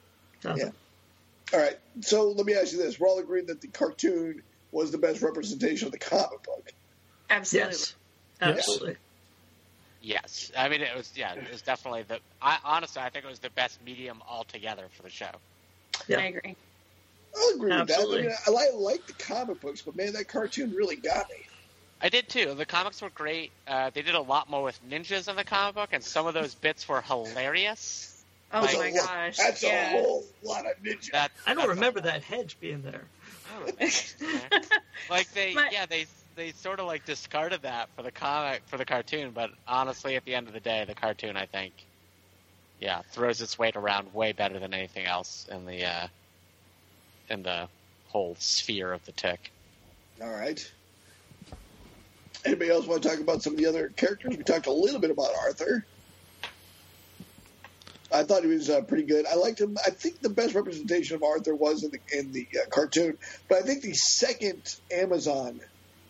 [0.44, 0.62] Nothing.
[0.68, 1.58] Yeah.
[1.58, 1.78] All right.
[2.02, 5.22] So let me ask you this: We're all agreed that the cartoon was the best
[5.22, 6.74] representation of the comic book.
[7.30, 7.72] Absolutely.
[7.72, 7.96] Yes.
[8.42, 8.96] Absolutely.
[10.02, 10.52] Yes.
[10.58, 11.12] I mean, it was.
[11.16, 11.34] Yeah.
[11.34, 12.20] It was definitely the.
[12.42, 15.30] I honestly, I think it was the best medium altogether for the show.
[16.08, 16.20] Yeah.
[16.20, 16.56] I agree.
[17.36, 18.24] I'll agree Absolutely.
[18.24, 18.40] with that.
[18.48, 21.38] I mean, I, I like the comic books, but man, that cartoon really got me.
[22.02, 22.54] I did too.
[22.54, 23.52] The comics were great.
[23.66, 26.34] Uh, they did a lot more with ninjas in the comic book, and some of
[26.34, 28.10] those bits were hilarious.
[28.52, 29.38] Oh Like- my That's lot- gosh.
[29.38, 29.88] That's yeah.
[29.96, 31.12] a whole lot of ninjas.
[31.12, 33.06] That I don't remember that hedge being there.
[35.10, 38.78] like they My- yeah they they sort of like discarded that for the comic for
[38.78, 41.74] the cartoon but honestly at the end of the day the cartoon i think
[42.80, 46.08] yeah throws its weight around way better than anything else in the uh
[47.30, 47.68] in the
[48.08, 49.52] whole sphere of the tick
[50.22, 50.72] All right.
[52.46, 54.36] Anybody else want to talk about some of the other characters?
[54.38, 55.86] We talked a little bit about Arthur.
[58.14, 59.26] I thought he was uh, pretty good.
[59.26, 59.76] I liked him.
[59.86, 63.18] I think the best representation of Arthur was in the in the uh, cartoon,
[63.50, 65.62] but I think the second Amazon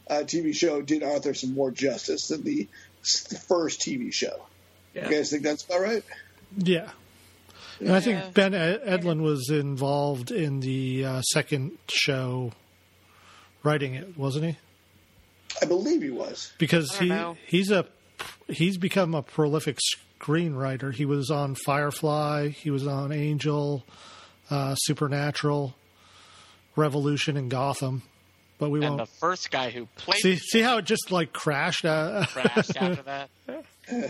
[0.10, 2.68] uh, TV show did Arthur some more justice than the,
[3.30, 4.42] the first TV show.
[4.94, 5.10] Yeah.
[5.10, 6.04] You guys think that's about right?
[6.58, 6.90] Yeah.
[7.80, 12.52] And I think Ben Ed- Edlund was involved in the uh, second show,
[13.64, 14.58] writing it, wasn't he?
[15.62, 16.52] I believe he was.
[16.58, 17.38] Because he know.
[17.48, 17.86] he's a
[18.48, 19.80] he's become a prolific
[20.20, 20.94] screenwriter.
[20.94, 23.84] He was on Firefly, he was on Angel,
[24.50, 25.76] uh, Supernatural,
[26.76, 28.04] Revolution, and Gotham.
[28.60, 31.34] But we and won't the first guy who played see see how it just like
[31.34, 31.86] crashed.
[31.86, 33.30] Uh, crashed after that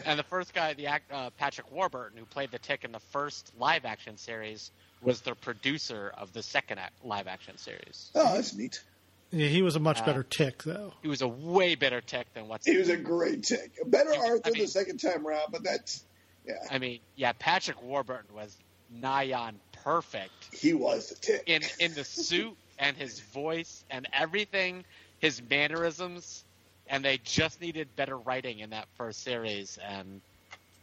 [0.05, 2.99] and the first guy the act uh, patrick warburton who played the tick in the
[2.99, 4.69] first live action series
[5.01, 8.83] was the producer of the second act, live action series Oh, that's neat.
[9.31, 10.93] yeah, he was a much Uh, better tick though.
[11.01, 13.71] he was a way better tick than what's He was a great tick.
[13.81, 16.03] A better I Arthur mean- the second time around, but that's
[16.45, 18.55] yeah, I mean, yeah, Patrick Warburton was
[18.91, 21.43] nigh on perfect he was the tick.
[21.47, 24.83] in in the suit and his voice and everything,
[25.19, 26.43] his mannerisms,
[26.87, 29.77] and they just needed better writing in that first series.
[29.87, 30.21] And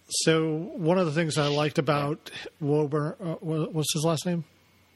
[0.08, 4.44] So one of the things I liked about Warburton, uh, what's his last name?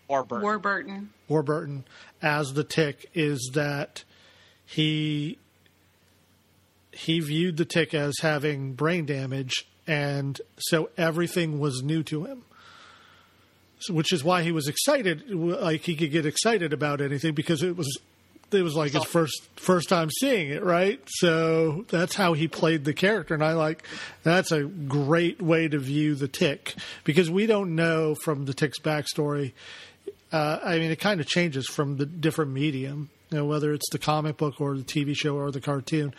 [0.09, 1.11] Warburton, Warburton.
[1.28, 1.85] Warburton
[2.20, 4.04] as the tick is that
[4.66, 5.38] he
[6.92, 12.44] he viewed the tick as having brain damage and so everything was new to him
[12.44, 12.54] so,
[13.90, 17.77] which is why he was excited like he could get excited about anything because it
[17.77, 17.99] was
[18.53, 22.85] it was like his first first time seeing it right so that's how he played
[22.85, 23.83] the character and i like
[24.23, 28.79] that's a great way to view the tick because we don't know from the tick's
[28.79, 29.53] backstory
[30.35, 33.88] uh, I mean, it kind of changes from the different medium, you know, whether it's
[33.90, 36.12] the comic book or the TV show or the cartoon.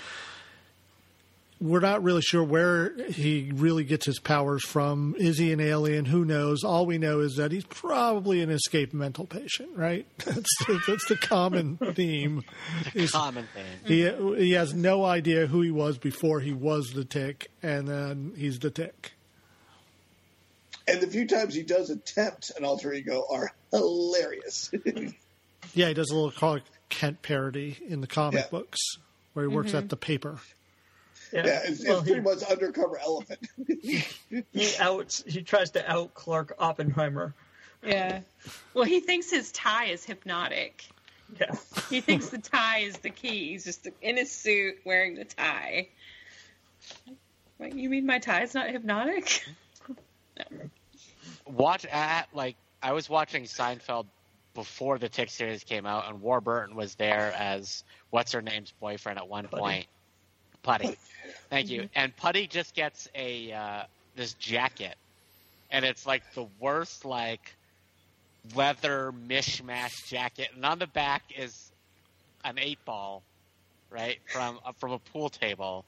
[1.65, 5.15] We're not really sure where he really gets his powers from.
[5.17, 6.05] Is he an alien?
[6.05, 6.63] Who knows?
[6.63, 10.05] All we know is that he's probably an escaped mental patient, right?
[10.25, 10.49] That's
[10.87, 12.43] that's the common theme.
[12.93, 13.65] Is common thing.
[13.85, 18.33] he he has no idea who he was before he was the tick, and then
[18.37, 19.13] he's the tick.
[20.87, 24.71] And the few times he does attempt an alter ego are hilarious.
[25.73, 28.49] Yeah, he does a little Clark Kent parody in the comic Yeah.
[28.49, 28.79] books
[29.33, 29.87] where he works at mm-hmm.
[29.87, 30.39] the paper.
[31.33, 33.39] Yeah, it's, Well, it's he- pretty much undercover elephant.
[34.53, 35.23] He outs.
[35.27, 37.33] He tries to out Clark Oppenheimer.
[37.83, 38.21] Yeah.
[38.73, 40.85] Well, he thinks his tie is hypnotic.
[41.39, 41.55] Yeah.
[41.89, 43.49] He thinks the tie is the key.
[43.51, 45.89] He's just in his suit wearing the tie.
[47.57, 49.43] What, you mean my tie is not hypnotic?
[51.47, 54.05] Watch at like I was watching Seinfeld
[54.53, 59.19] before the Tick series came out, and Warburton was there as what's her name's boyfriend
[59.19, 59.61] at one Putty.
[59.61, 59.85] point.
[60.65, 60.97] Putty.
[61.49, 61.89] Thank you.
[61.95, 63.83] And Putty just gets a uh,
[64.15, 64.95] this jacket,
[65.71, 67.55] and it's like the worst like
[68.55, 71.71] leather mishmash jacket, and on the back is
[72.43, 73.21] an eight ball,
[73.91, 75.85] right from uh, from a pool table,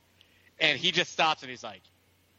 [0.60, 1.82] and he just stops and he's like,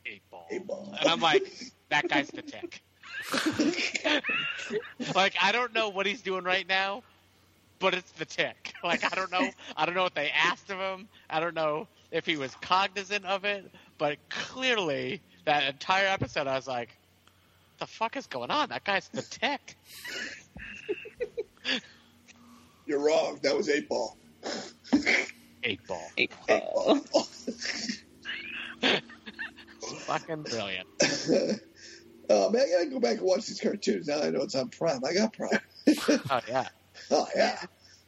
[0.06, 0.94] eight ball, Eight ball.
[1.00, 1.42] and I'm like,
[1.90, 2.82] that guy's the tick.
[5.14, 7.02] like I don't know what he's doing right now,
[7.78, 8.74] but it's the tick.
[8.84, 11.08] Like I don't know, I don't know what they asked of him.
[11.28, 16.54] I don't know if he was cognizant of it, but clearly that entire episode, I
[16.54, 16.90] was like,
[17.78, 18.68] "The fuck is going on?
[18.68, 19.76] That guy's the tick."
[22.86, 23.40] You're wrong.
[23.42, 24.16] That was eight ball.
[25.64, 27.00] Eight ball, Eight ball.
[30.06, 30.86] fucking brilliant.
[32.30, 34.20] oh man, I gotta go back and watch these cartoons now.
[34.22, 35.04] I know it's on Prime.
[35.04, 35.58] I got Prime.
[36.30, 36.68] Oh yeah,
[37.10, 37.58] oh yeah.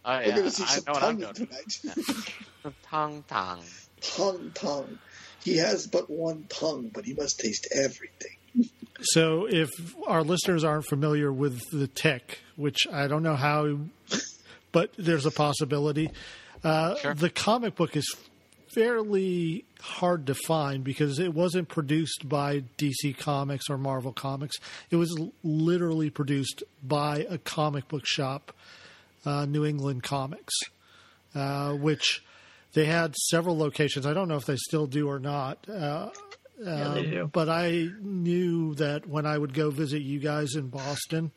[0.05, 1.49] oh We're gonna see I some know what I'm tongue doing.
[1.49, 2.35] tonight.
[2.91, 3.63] Tongue, tongue.
[4.03, 4.99] tongue, tongue.
[5.43, 8.37] He has but one tongue, but he must taste everything.
[9.01, 9.71] So, if
[10.07, 13.79] our listeners aren't familiar with the tick, which I don't know how,
[14.73, 16.11] but there's a possibility,
[16.63, 17.15] uh, Sure.
[17.15, 18.15] the comic book is
[18.75, 24.57] fairly hard to find because it wasn't produced by DC Comics or Marvel Comics.
[24.91, 28.53] It was literally produced by a comic book shop,
[29.25, 30.55] uh, New England Comics,
[31.35, 32.23] uh, which
[32.73, 34.07] they had several locations.
[34.07, 35.67] I don't know if they still do or not.
[35.69, 36.11] Uh,
[36.59, 37.31] Yeah, they um, do.
[37.33, 41.31] But I knew that when I would go visit you guys in Boston,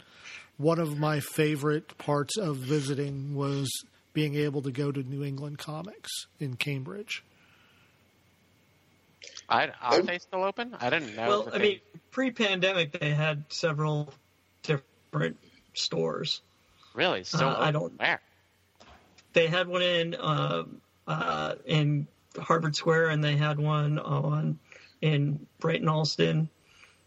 [0.57, 3.69] one of my favorite parts of visiting was
[4.13, 7.23] being able to go to New England Comics in Cambridge.
[9.49, 10.75] I, are they still open?
[10.79, 11.27] I didn't know.
[11.27, 11.79] Well, I they- mean,
[12.11, 14.13] pre-pandemic they had several
[14.63, 15.37] different
[15.73, 16.41] stores.
[16.93, 18.21] Really, So uh, I don't- Where?
[19.33, 20.63] They had one in uh,
[21.07, 22.07] uh, in
[22.39, 24.59] Harvard Square, and they had one on
[25.01, 26.49] in Brighton Allston,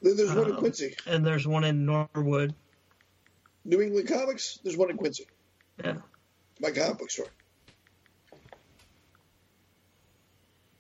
[0.03, 0.97] Then there's one in Um, Quincy.
[1.07, 2.55] and there's one in Norwood.
[3.65, 4.59] New England Comics.
[4.65, 5.27] There's one in Quincy.
[5.83, 5.99] Yeah.
[6.61, 7.27] My comic book store.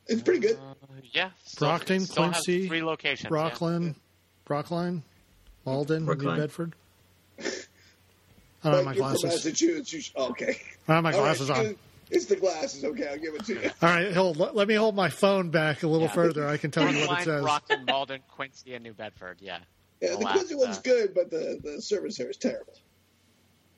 [0.09, 0.57] It's pretty good.
[0.57, 0.75] Uh,
[1.13, 1.31] yeah.
[1.45, 3.25] Still, Brockton, still Quincy, three locations.
[3.25, 3.31] yeah.
[3.31, 3.95] Brockline,
[4.47, 5.03] Brockline,
[5.65, 6.75] Malden, New Bedford.
[8.65, 9.45] I don't have my you're from glasses.
[9.45, 9.93] Massachusetts.
[9.93, 10.61] You sh- okay.
[10.89, 11.77] I have my All right, glasses on.
[12.11, 12.85] It's the glasses.
[12.85, 13.71] Okay, I'll give it to you.
[13.83, 16.13] All right, hold, let, let me hold my phone back a little Yeah.
[16.13, 16.47] further.
[16.47, 17.43] I can tell you what it says.
[17.43, 19.39] Brockton, Malden, Quincy, and New Bedford.
[19.41, 19.59] Yeah.
[20.01, 22.75] Yeah, the Alas, Quincy one's uh, good, but the, the service here is terrible.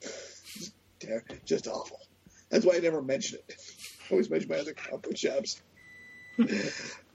[0.03, 2.01] Just ter- Just awful.
[2.51, 3.57] That's why I never mention it.
[4.09, 5.63] I always mention my other comic book shops.
[6.39, 6.45] uh,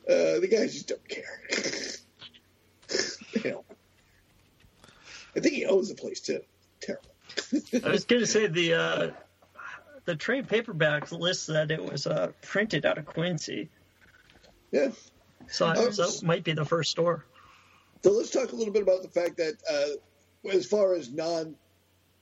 [0.08, 1.40] the guys just don't care.
[3.44, 3.64] you know.
[5.36, 6.42] I think he owns the place too.
[6.82, 7.10] Terrible.
[7.84, 9.12] I was going to say the uh,
[10.06, 13.70] the trade paperback lists that it was uh, printed out of Quincy,
[14.72, 14.90] Yeah.
[15.48, 17.26] so, so it might be the first store.
[18.04, 21.56] So let's talk a little bit about the fact that, uh, as far as non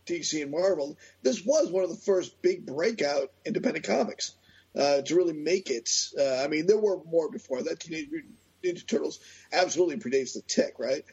[0.06, 4.36] DC and Marvel, this was one of the first big breakout independent comics
[4.78, 5.90] uh, to really make it.
[6.18, 7.80] Uh, I mean, there were more before that.
[7.80, 9.20] Teenage Mutant Ninja Turtles
[9.52, 11.04] absolutely predates the Tick, right?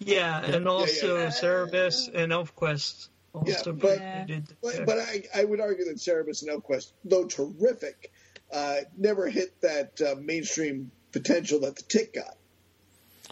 [0.00, 1.26] Yeah, and also yeah.
[1.26, 6.42] Cerebus and ElfQuest also but- predated the But, but I, I would argue that Cerebus
[6.42, 8.12] and ElfQuest, though terrific,
[8.52, 12.36] uh, never hit that uh, mainstream potential that the Tick got.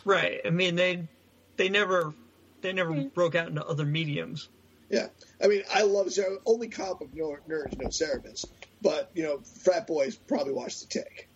[0.04, 0.40] Right.
[0.44, 1.08] I mean, they
[1.56, 2.14] they never
[2.61, 4.48] they never broke out into other mediums.
[4.90, 5.08] Yeah,
[5.42, 6.38] I mean, I love Cerebus.
[6.46, 8.46] Only comic book ner- nerds know Cerebus,
[8.80, 11.28] but you know, frat boys probably watch the Tick.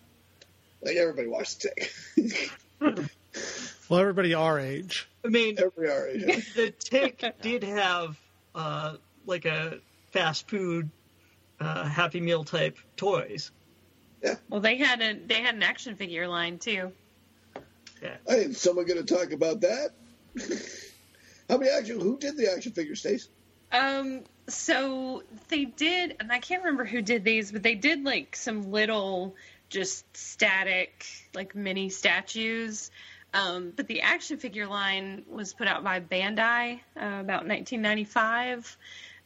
[0.81, 1.87] Like everybody watched the
[2.19, 3.09] Tick.
[3.89, 5.07] Well, everybody our age.
[5.25, 6.53] I mean, Every our age.
[6.55, 8.17] the Tick did have
[8.55, 9.79] uh, like a
[10.11, 10.89] fast food
[11.59, 13.51] uh, Happy Meal type toys.
[14.23, 14.35] Yeah.
[14.49, 16.91] Well, they had a they had an action figure line too.
[18.01, 18.15] Yeah.
[18.29, 19.91] I ain't someone going to talk about that.
[21.49, 21.99] How many action?
[21.99, 23.29] Who did the action figure, Stace?
[23.71, 28.35] Um, so they did, and I can't remember who did these, but they did like
[28.35, 29.35] some little,
[29.69, 32.91] just static, like mini statues.
[33.33, 38.77] Um, but the action figure line was put out by Bandai uh, about 1995.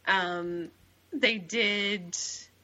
[0.06, 0.70] Um,
[1.12, 2.16] they did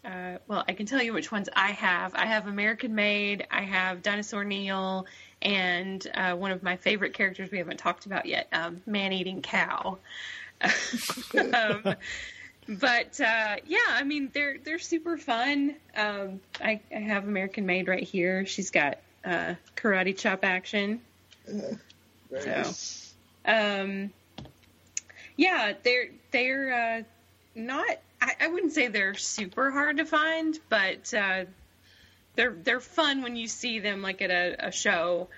[0.04, 2.14] uh, well, I can tell you which ones I have.
[2.14, 5.06] I have American Maid, I have Dinosaur Neil,
[5.40, 9.40] and uh, one of my favorite characters we haven't talked about yet, um, Man Eating
[9.40, 9.98] Cow.
[10.60, 11.94] um,
[12.68, 15.76] but uh, yeah, I mean they're they're super fun.
[15.96, 18.46] Um, I, I have American Maid right here.
[18.46, 21.00] She's got uh, karate chop action.
[21.46, 22.72] Very So,
[23.44, 24.10] um,
[25.36, 27.02] yeah, they're they're uh,
[27.54, 27.98] not.
[28.20, 31.44] I, I wouldn't say they're super hard to find, but uh,
[32.36, 35.28] they're they're fun when you see them like at a, a show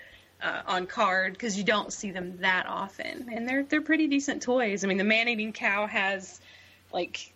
[0.42, 4.42] uh, on card because you don't see them that often, and they're they're pretty decent
[4.42, 4.84] toys.
[4.84, 6.40] I mean, the man eating cow has
[6.92, 7.32] like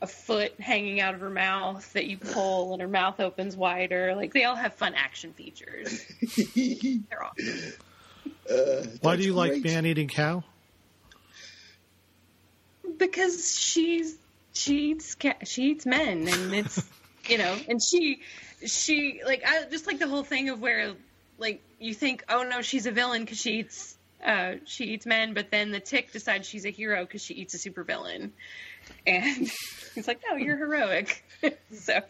[0.00, 4.14] a foot hanging out of her mouth that you pull, and her mouth opens wider.
[4.14, 6.04] Like they all have fun action features.
[6.56, 7.72] they're awesome.
[8.50, 8.54] Uh,
[9.00, 10.42] Why do that's you like man eating cow?
[12.98, 14.16] because she's
[14.52, 16.82] she eats ca- she eats men and it's
[17.28, 18.20] you know and she
[18.66, 20.92] she like I just like the whole thing of where
[21.38, 25.34] like you think oh no she's a villain because she eats uh she eats men
[25.34, 28.30] but then the tick decides she's a hero because she eats a supervillain.
[29.06, 29.50] And
[29.96, 31.24] it's like no you're heroic.
[31.72, 32.00] So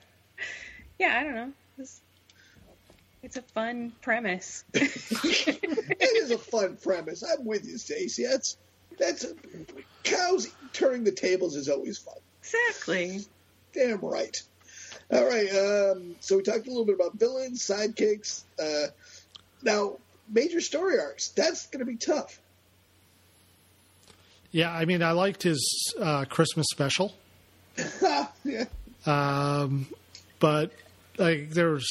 [0.99, 1.53] yeah I don't know.
[1.79, 2.01] It's,
[3.23, 7.23] it's a fun premise it is a fun premise.
[7.23, 8.25] I'm with you, Stacey.
[8.25, 8.57] That's
[8.99, 9.27] that's
[10.03, 12.17] cows turning the tables is always fun.
[12.41, 13.25] exactly
[13.73, 14.43] Damn right.
[15.11, 15.49] All right.
[15.51, 18.43] Um, so we talked a little bit about villains, sidekicks.
[18.63, 18.89] Uh,
[19.63, 19.97] now,
[20.29, 21.29] major story arcs.
[21.29, 22.39] That's going to be tough.
[24.51, 27.15] Yeah, I mean, I liked his uh, Christmas special,
[28.45, 28.67] yeah.
[29.07, 29.87] um,
[30.41, 30.73] but
[31.17, 31.87] like there's,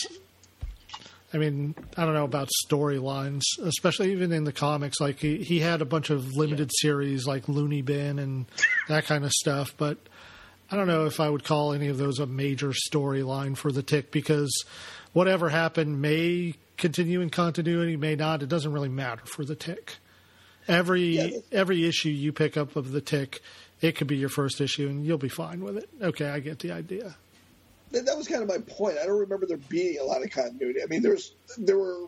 [1.34, 5.00] I mean, I don't know about storylines, especially even in the comics.
[5.00, 8.46] Like he, he had a bunch of limited series like Luny Bin and
[8.90, 9.98] that kind of stuff, but
[10.70, 13.82] I don't know if I would call any of those a major storyline for the
[13.84, 14.66] Tick because
[15.14, 18.42] whatever happened may continue in continuity, may not.
[18.44, 19.98] It doesn't really matter for the Tick.
[20.68, 21.30] Every Yeah.
[21.52, 23.42] every issue you pick up of the Tick,
[23.82, 25.90] it could be your first issue, and you'll be fine with it.
[26.02, 27.16] Okay, I get the idea.
[27.92, 28.98] That, that was kind of my point.
[28.98, 30.82] I don't remember there being a lot of continuity.
[30.82, 32.08] I mean, there's there were.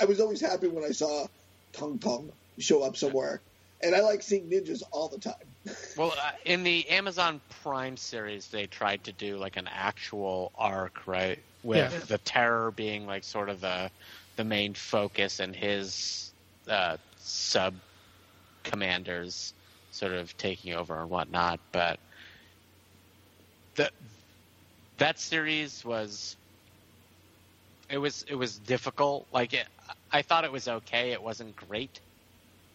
[0.00, 1.26] I was always happy when I saw
[1.72, 3.42] Tung Tung show up somewhere,
[3.82, 5.34] and I like seeing ninjas all the time.
[5.96, 11.06] Well, uh, in the Amazon Prime series, they tried to do like an actual arc,
[11.06, 11.38] right?
[11.62, 11.98] With Yeah.
[12.06, 13.90] the terror being like sort of the
[14.36, 16.32] the main focus, and his
[16.68, 17.74] uh, sub
[18.64, 19.52] commanders
[19.90, 21.60] sort of taking over and whatnot.
[21.72, 21.98] But
[23.76, 23.90] the
[25.00, 26.36] that series was
[27.88, 29.26] it was it was difficult.
[29.32, 29.66] Like it,
[30.12, 31.12] I thought it was okay.
[31.12, 32.00] It wasn't great,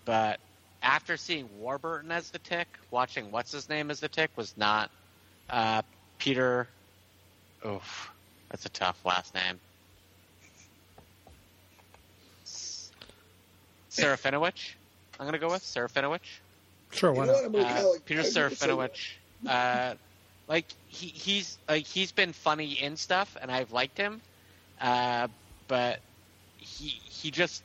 [0.05, 0.39] but
[0.81, 4.91] after seeing Warburton as the Tick, watching what's his name as the Tick was not
[5.49, 5.83] uh,
[6.19, 6.67] Peter.
[7.65, 8.09] Oof,
[8.49, 9.59] that's a tough last name.
[12.43, 12.91] S-
[13.91, 14.73] Serafinowicz.
[15.19, 16.19] I'm gonna go with Serafinowicz.
[16.91, 17.43] Sure, You why not?
[17.55, 18.99] Uh, Peter I'm Serafinowicz.
[19.47, 19.95] Uh,
[20.47, 24.21] like he, he's like he's been funny in stuff, and I've liked him.
[24.79, 25.27] Uh,
[25.67, 25.99] but
[26.57, 27.63] he he just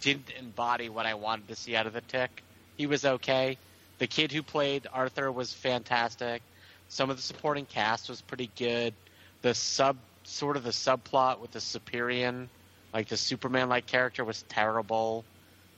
[0.00, 2.42] didn't embody what I wanted to see out of the Tick.
[2.76, 3.56] He was okay.
[3.98, 6.42] The kid who played Arthur was fantastic.
[6.88, 8.94] Some of the supporting cast was pretty good.
[9.42, 12.48] The sub sort of the subplot with the Superian,
[12.92, 15.24] like the Superman like character was terrible.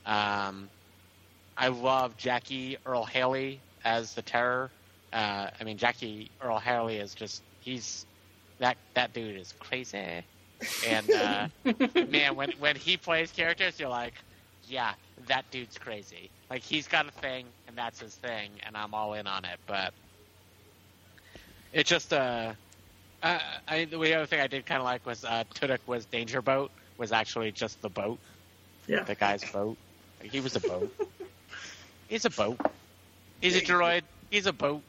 [0.05, 0.69] Um,
[1.57, 4.69] I love Jackie Earle Haley as the Terror.
[5.13, 8.05] Uh, I mean, Jackie Earle Haley is just he's
[8.59, 10.23] that that dude is crazy.
[10.87, 11.47] And uh,
[12.09, 14.13] man, when when he plays characters, you're like,
[14.67, 14.93] yeah,
[15.27, 16.29] that dude's crazy.
[16.49, 19.59] Like he's got a thing, and that's his thing, and I'm all in on it.
[19.67, 19.93] But
[21.73, 22.53] it just uh,
[23.23, 26.41] I, I the other thing I did kind of like was uh, Tudyk was Danger
[26.41, 28.17] Boat was actually just the boat,
[28.87, 29.03] Yeah.
[29.03, 29.77] the guy's boat.
[30.19, 30.91] Like, he was a boat.
[32.07, 32.59] He's a boat.
[33.41, 34.01] He's a droid.
[34.31, 34.81] He's a boat.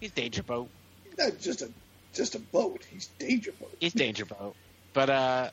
[0.00, 0.68] He's Danger Boat.
[1.18, 1.70] Not just a
[2.14, 2.84] just a boat.
[2.90, 3.76] He's danger boat.
[3.80, 4.54] He's Danger Boat.
[4.92, 5.50] But uh,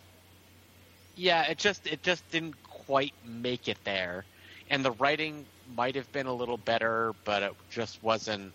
[1.15, 4.25] yeah, it just it just didn't quite make it there,
[4.69, 5.45] and the writing
[5.76, 8.51] might have been a little better, but it just wasn't.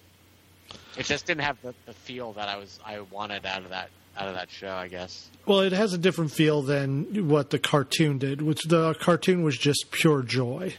[0.97, 3.91] It just didn't have the, the feel that I was I wanted out of that
[4.17, 4.73] out of that show.
[4.73, 5.29] I guess.
[5.47, 9.57] Well, it has a different feel than what the cartoon did, which the cartoon was
[9.57, 10.75] just pure joy.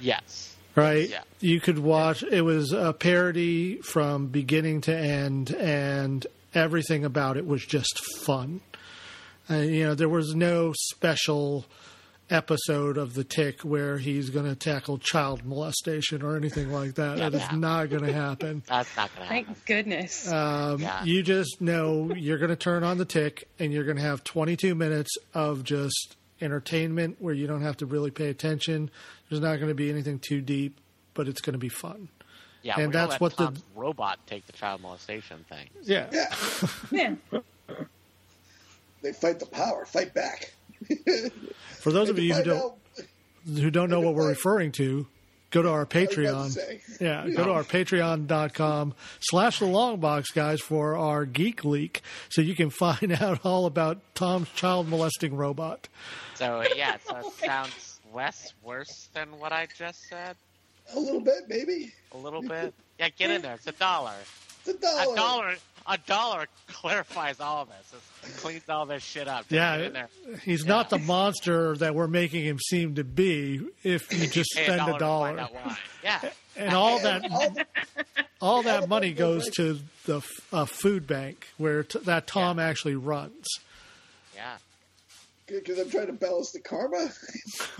[0.00, 0.55] Yes.
[0.76, 1.08] Right?
[1.08, 1.22] Yeah.
[1.40, 2.22] You could watch.
[2.22, 6.24] It was a parody from beginning to end, and
[6.54, 8.60] everything about it was just fun.
[9.50, 11.66] Uh, you know, there was no special
[12.28, 17.18] episode of the Tick where he's going to tackle child molestation or anything like that.
[17.18, 17.56] That is Yeah.
[17.56, 18.64] not going to happen.
[18.68, 19.54] That's not going to happen.
[19.54, 20.32] Thank goodness.
[20.32, 21.04] Um, Yeah.
[21.04, 24.24] You just know you're going to turn on the tick and you're going to have
[24.24, 28.90] 22 minutes of just entertainment where you don't have to really pay attention.
[29.28, 30.78] There's not going to be anything too deep,
[31.14, 32.08] but it's going to be fun.
[32.62, 35.68] yeah, and that's let what the- robot take the child molestation thing.
[35.82, 36.06] Yeah.
[36.12, 36.34] Yeah,
[36.90, 37.14] yeah.
[39.02, 40.52] they fight the power, fight back.
[41.78, 42.78] For those of you who don't out-
[43.46, 45.06] who don't know what we're referring to,
[45.50, 47.00] go to our I was about to Patreon.
[47.00, 52.42] Yeah, go to our patreon.com slash the long box guys for our geek leak so
[52.42, 55.88] you can find out all about Tom's child molesting robot.
[56.34, 57.85] So yeah, so it oh sounds
[58.16, 60.36] less worse than what I just said.
[60.94, 61.92] A little bit, maybe.
[62.12, 62.72] A little bit.
[62.98, 63.54] Yeah, get in there.
[63.54, 64.12] It's a dollar.
[64.64, 65.12] It's a dollar.
[65.12, 65.54] A dollar.
[65.88, 68.00] A dollar clarifies all of this.
[68.24, 69.42] It cleans all this shit up.
[69.48, 70.36] Just get in Yeah, there.
[70.44, 74.64] he's not the monster that we're making him seem to be if you just Pay
[74.64, 75.28] spend a to dollar.
[75.28, 75.76] find out why.
[76.02, 76.20] Yeah.
[76.58, 77.66] And all that
[78.40, 82.94] All that money goes to the f- uh, food bank where t- that Tom actually
[82.96, 83.44] runs.
[84.34, 84.56] Yeah.
[85.46, 87.08] Because I'm trying to balance the karma.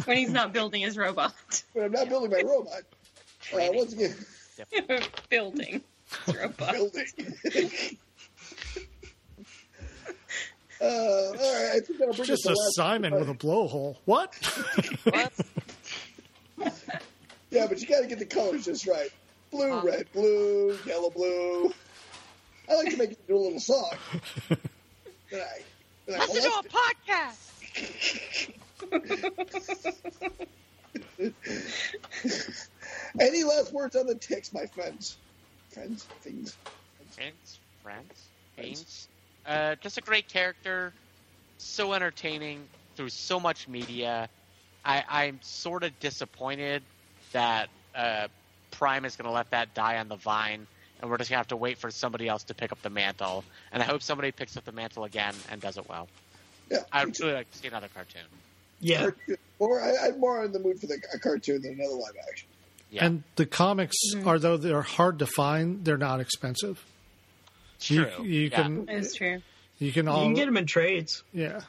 [0.04, 1.34] when he's not building his robot.
[1.72, 2.82] when I'm not building my robot.
[3.52, 4.14] Uh, once again,
[5.30, 5.82] building
[6.28, 6.72] robot.
[6.72, 7.06] building.
[10.80, 13.34] uh, all right, I think that'll bring Just us a to last- Simon with a
[13.34, 13.96] blowhole.
[14.04, 14.34] What?
[15.04, 15.32] What?
[17.48, 19.08] Yeah, but you got to get the colors just right.
[19.52, 21.72] Blue, red, blue, yellow, blue.
[22.68, 23.92] I like to make it do a little song.
[24.48, 24.58] Then
[25.40, 25.60] I,
[26.06, 27.55] then I Listen to a podcast.
[33.20, 35.16] Any last words on the ticks, my friends?
[35.70, 36.56] Friends, things.
[37.14, 39.08] Friends, friends, Beans.
[39.46, 40.92] Uh, just a great character,
[41.58, 42.62] so entertaining
[42.96, 44.28] through so much media.
[44.84, 46.82] I, I'm sort of disappointed
[47.32, 48.28] that uh,
[48.70, 50.66] Prime is going to let that die on the vine,
[51.00, 52.90] and we're just going to have to wait for somebody else to pick up the
[52.90, 53.44] mantle.
[53.72, 56.08] And I hope somebody picks up the mantle again and does it well.
[56.70, 58.22] Yeah, I'd me really like to see another cartoon.
[58.80, 59.00] Yeah.
[59.02, 59.36] Cartoon.
[59.58, 62.48] Or I, I'm more in the mood for the, a cartoon than another live action.
[62.90, 64.28] Yeah, And the comics, mm-hmm.
[64.28, 66.84] although they're hard to find, they're not expensive.
[67.82, 68.24] You- true.
[68.24, 68.62] you yeah.
[68.62, 69.42] can- That's true.
[69.78, 71.22] You can You all can get them in trades.
[71.32, 71.60] yeah.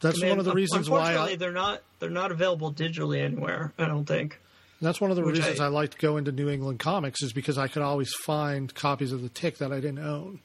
[0.00, 2.72] That's I mean, one of the un- reasons why I, they're not they're not available
[2.72, 3.72] digitally anywhere.
[3.78, 4.38] I don't think.
[4.82, 7.22] that's one of the which reasons I- I, like to go into New England comics
[7.22, 10.40] is because I could always find copies of the Tick that I didn't own.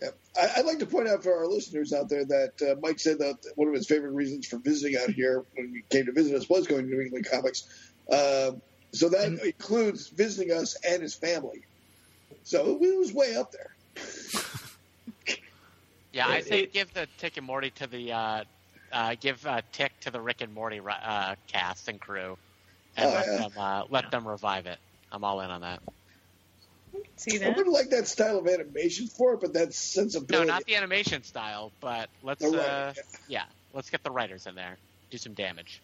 [0.00, 0.08] Yeah.
[0.36, 3.18] I, I'd like to point out for our listeners out there that uh, Mike said
[3.18, 6.34] that one of his favorite reasons for visiting out here when he came to visit
[6.34, 7.68] us was going to New England Comics.
[8.10, 8.52] Uh,
[8.92, 11.62] so that includes visiting us and his family.
[12.44, 13.70] So it was way up there.
[16.12, 18.44] Yeah, I say give the Tick and Morty to the uh,
[18.90, 22.36] uh, give uh, Tick to the Rick and Morty uh, cast and crew,
[22.96, 23.36] and Oh, let yeah.
[23.36, 24.78] them uh, let them revive it.
[25.12, 25.80] I'm all in on that.
[27.16, 29.74] See I wouldn't like that style of animation for it, but that
[30.30, 32.94] No, not the animation style, but let's uh,
[33.28, 34.76] yeah, let's get the writers in there,
[35.10, 35.82] do some damage.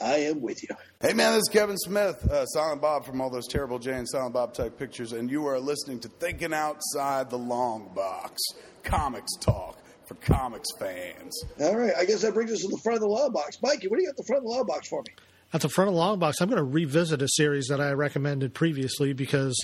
[0.00, 0.74] I am with you.
[1.00, 4.08] Hey man, this is Kevin Smith, uh, Silent Bob from all those terrible Jay and
[4.08, 8.40] Silent Bob type pictures, and you are listening to Thinking Outside the Long Box,
[8.82, 11.44] comics talk for comics fans.
[11.60, 13.58] All right, I guess that brings us to the front of the law box.
[13.62, 15.14] Mikey, what do you got the front of the law box for me?
[15.52, 17.92] At the front of the long box, I'm going to revisit a series that I
[17.92, 19.56] recommended previously because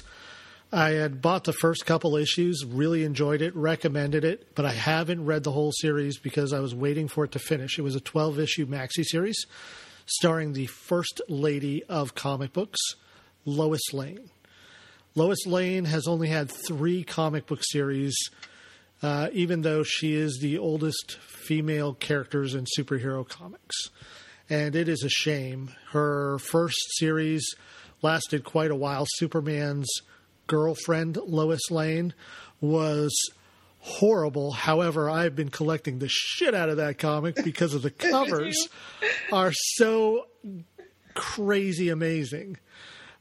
[0.72, 5.24] I had bought the first couple issues, really enjoyed it, recommended it, but I haven't
[5.24, 7.76] read the whole series because I was waiting for it to finish.
[7.76, 9.46] It was a 12 issue maxi series
[10.06, 12.78] starring the first lady of comic books,
[13.44, 14.30] Lois Lane.
[15.16, 18.16] Lois Lane has only had three comic book series,
[19.02, 23.90] uh, even though she is the oldest female characters in superhero comics.
[24.48, 25.70] And it is a shame.
[25.90, 27.44] Her first series
[28.02, 29.06] lasted quite a while.
[29.16, 29.88] Superman's
[30.50, 32.12] girlfriend, Lois Lane,
[32.60, 33.12] was
[33.78, 34.50] horrible.
[34.50, 38.68] However, I've been collecting the shit out of that comic because of the covers
[39.32, 40.26] are so
[41.14, 42.56] crazy amazing.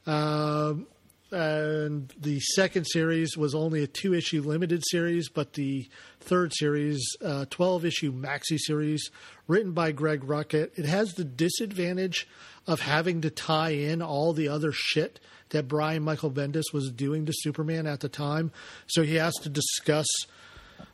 [0.06, 0.88] Um,
[1.30, 7.00] and the second series was only a two issue limited series, but the third series,
[7.24, 9.08] uh, 12 issue maxi series,
[9.46, 12.26] written by Greg Rucka, it has the disadvantage
[12.66, 15.20] of having to tie in all the other shit
[15.50, 18.50] that Brian Michael Bendis was doing to Superman at the time.
[18.86, 20.06] So he has to discuss,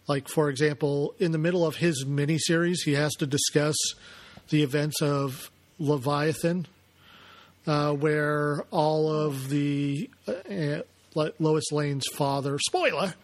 [0.06, 3.76] like, for example, in the middle of his miniseries, he has to discuss
[4.48, 6.66] the events of Leviathan,
[7.66, 10.32] uh, where all of the uh,
[11.16, 13.14] uh, Lois Lane's father, spoiler,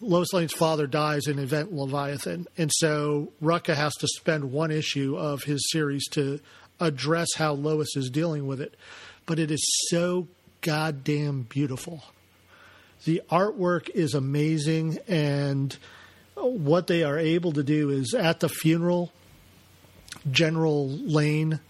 [0.00, 5.16] Lois Lane's father dies in Event Leviathan, and so Rucka has to spend one issue
[5.16, 6.40] of his series to
[6.78, 8.74] address how Lois is dealing with it.
[9.26, 10.28] But it is so
[10.60, 12.02] goddamn beautiful.
[13.04, 15.76] The artwork is amazing, and
[16.34, 19.12] what they are able to do is at the funeral,
[20.30, 21.60] General Lane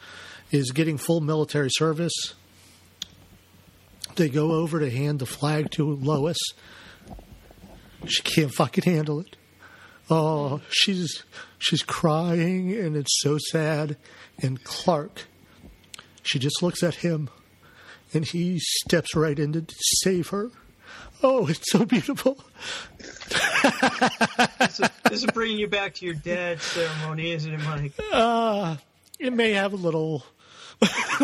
[0.51, 2.34] is getting full military service.
[4.16, 6.39] They go over to hand the flag to Lois.
[8.07, 9.36] She can't fucking handle it.
[10.11, 11.22] Oh, she's
[11.59, 13.97] she's crying and it's so sad.
[14.41, 15.24] And Clark,
[16.22, 17.28] she just looks at him,
[18.12, 19.64] and he steps right in to
[20.02, 20.50] save her.
[21.22, 22.38] Oh, it's so beautiful.
[22.98, 27.92] this, is, this is bringing you back to your dad's ceremony, isn't it, Mike?
[28.12, 28.76] Uh,
[29.18, 30.24] it may have a little.
[30.80, 31.22] That's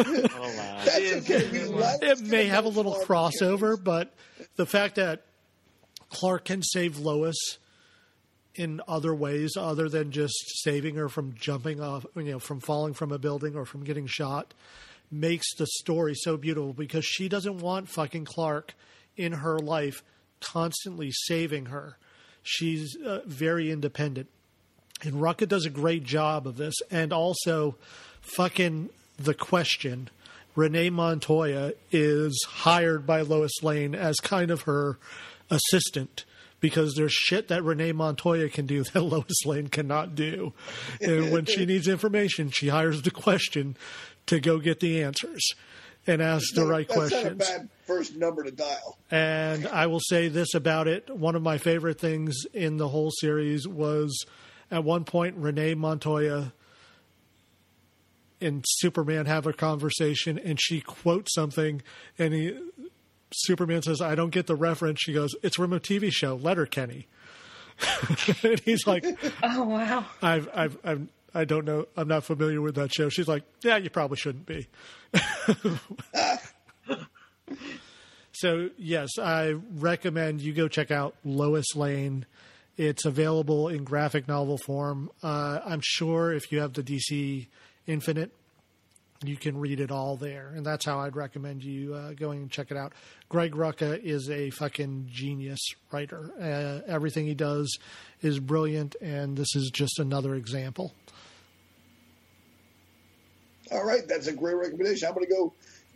[0.98, 1.48] okay.
[1.50, 4.12] We love It may have a little crossover, but
[4.56, 5.26] the fact that
[6.10, 7.58] Clark can save Lois
[8.56, 12.94] in other ways other than just saving her from jumping off, you know, from falling
[12.94, 14.54] from a building or from getting shot
[15.10, 18.74] makes the story so beautiful because she doesn't want fucking Clark
[19.16, 20.02] in her life
[20.40, 21.96] constantly saving her.
[22.42, 24.28] She's uh, very independent.
[25.02, 26.74] And Rucka does a great job of this.
[26.90, 27.76] And also,
[28.20, 30.10] fucking the question
[30.54, 34.98] Renee Montoya is hired by Lois Lane as kind of her
[35.50, 36.24] assistant
[36.60, 40.52] because there's shit that Renee Montoya can do that Lois Lane cannot do.
[41.00, 43.76] And when she needs information, she hires the question
[44.26, 45.54] to go get the answers
[46.06, 47.38] and ask the right That's questions.
[47.38, 48.98] not a bad first number to dial.
[49.10, 51.08] And I will say this about it.
[51.10, 54.26] One of my favorite things in the whole series was
[54.70, 56.52] at one point Renee Montoya
[58.40, 61.82] and Superman have a conversation and she quotes something
[62.18, 62.58] and he
[63.36, 65.00] Superman says, I don't get the reference.
[65.00, 67.08] She goes, It's from a TV show, Letterkenny.
[68.44, 69.04] and he's like,
[69.42, 70.04] Oh wow.
[70.22, 71.86] I've, I've, I've, I don't know.
[71.96, 73.08] I'm not familiar with that show.
[73.08, 74.68] She's like, yeah, you probably shouldn't be.
[78.32, 82.26] so yes, I recommend you go check out Lois Lane.
[82.76, 85.10] It's available in graphic novel form.
[85.22, 87.46] Uh, I'm sure if you have the DC
[87.86, 88.32] Infinite,
[89.22, 92.50] you can read it all there, and that's how I'd recommend you uh, going and
[92.50, 92.92] check it out.
[93.28, 95.60] Greg Rucka is a fucking genius
[95.92, 96.30] writer.
[96.40, 97.78] Uh, everything he does
[98.22, 100.94] is brilliant, and this is just another example.
[103.70, 105.08] All right, that's a great recommendation.
[105.08, 105.52] I'm going to go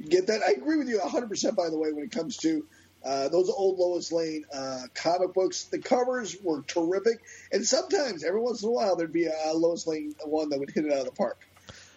[0.09, 0.43] get that.
[0.43, 2.65] I agree with you 100%, by the way, when it comes to
[3.05, 5.65] uh, those old Lois Lane uh, comic books.
[5.65, 7.21] The covers were terrific,
[7.53, 10.71] and sometimes, every once in a while, there'd be a Lois Lane one that would
[10.71, 11.39] hit it out of the park.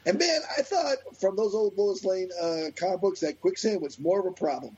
[0.06, 4.00] And man, I thought from those old Lois Lane uh, comic books that quicksand was
[4.00, 4.76] more of a problem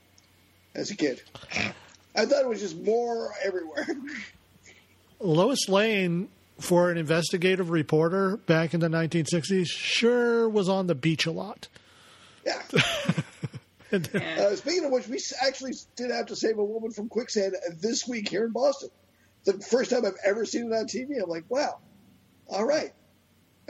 [0.74, 1.22] as a kid.
[2.14, 3.86] I thought it was just more everywhere.
[5.20, 6.28] Lois Lane,
[6.58, 11.68] for an investigative reporter back in the 1960s, sure was on the beach a lot.
[12.46, 12.60] Yeah.
[13.92, 18.08] Uh, speaking of which, we actually did have to save a woman from quicksand this
[18.08, 18.88] week here in Boston.
[19.44, 21.22] The first time I've ever seen it on TV.
[21.22, 21.78] I'm like, wow.
[22.48, 22.92] All right.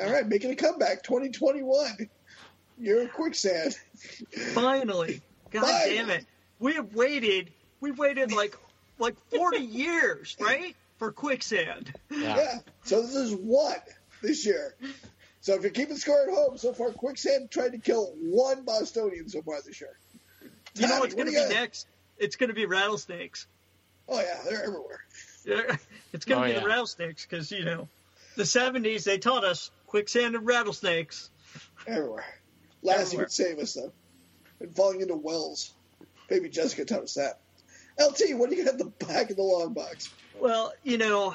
[0.00, 2.08] All right, making a comeback 2021.
[2.78, 3.76] You're in quicksand.
[4.54, 5.20] Finally,
[5.50, 5.94] God Finally.
[5.94, 6.26] damn it,
[6.58, 7.50] we have waited.
[7.80, 8.56] We've waited like
[8.98, 11.92] like 40 years, right, for quicksand.
[12.10, 12.58] Yeah.
[12.84, 13.76] So this is one
[14.22, 14.74] this year.
[15.40, 19.28] So if you're keeping score at home, so far Quicksand tried to kill one Bostonian
[19.28, 19.98] so far this year.
[20.74, 21.86] You know what's going to do you be next?
[22.16, 23.46] It's going to be rattlesnakes.
[24.08, 25.00] Oh yeah, they're everywhere.
[25.44, 25.76] Yeah,
[26.14, 26.60] It's going to Oh, be yeah.
[26.60, 27.88] the rattlesnakes because you know,
[28.36, 31.28] the 70s they taught us quicksand and rattlesnakes.
[31.86, 32.24] Everywhere.
[32.82, 33.24] Lassie Everywhere.
[33.26, 33.92] would save us though.
[34.60, 35.72] And falling into wells.
[36.30, 37.40] Maybe Jessica taught us that.
[37.98, 40.10] LT, what do you got at the back of the long box?
[40.40, 41.34] Well, you know,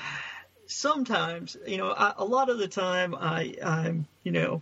[0.67, 4.61] sometimes, you know, I, a lot of the time I, I'm, you know,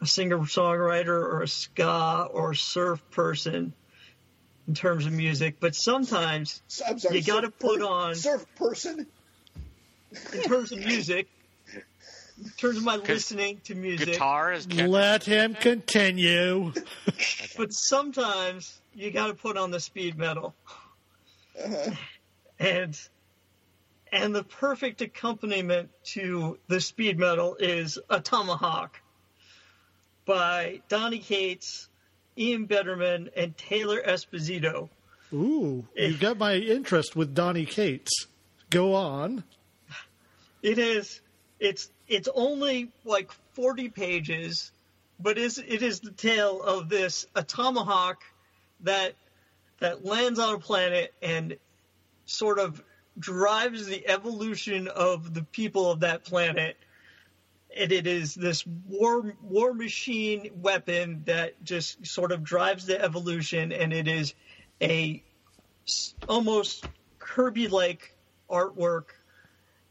[0.00, 3.72] a singer songwriter or a ska or a surf person
[4.66, 7.18] in terms of music, but sometimes So- I'm sorry.
[7.18, 9.06] You gotta put per- on- surf person.
[10.32, 11.28] in terms of music,
[12.42, 16.72] in terms of my listening to music, Guitar is kept- Let him continue.
[17.56, 20.54] but sometimes you got to put on the speed metal.
[22.56, 22.96] And
[24.12, 29.00] and the perfect accompaniment to the speed metal is a tomahawk
[30.24, 31.88] by Donny Cates,
[32.38, 34.88] Ian Betterman, and Taylor Esposito.
[35.32, 38.28] Ooh, you got my interest with Donny Cates.
[38.70, 39.42] Go on.
[40.62, 41.20] It is
[41.58, 44.70] it's it's only like 40 pages,
[45.18, 48.22] but is it is the tale of this a tomahawk
[48.80, 49.14] that
[49.84, 51.58] that lands on a planet and
[52.24, 52.82] sort of
[53.18, 56.78] drives the evolution of the people of that planet.
[57.76, 63.72] And it is this war war machine weapon that just sort of drives the evolution,
[63.72, 64.32] and it is
[64.80, 65.22] a
[66.26, 66.86] almost
[67.18, 68.16] Kirby-like
[68.50, 69.08] artwork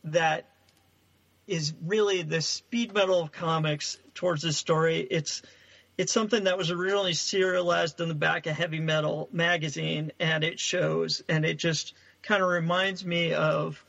[0.05, 0.49] that
[1.45, 5.01] is really the speed metal of comics towards this story.
[5.01, 5.43] It's
[5.97, 10.59] it's something that was originally serialized in the back of Heavy Metal magazine, and it
[10.59, 13.83] shows, and it just kind of reminds me of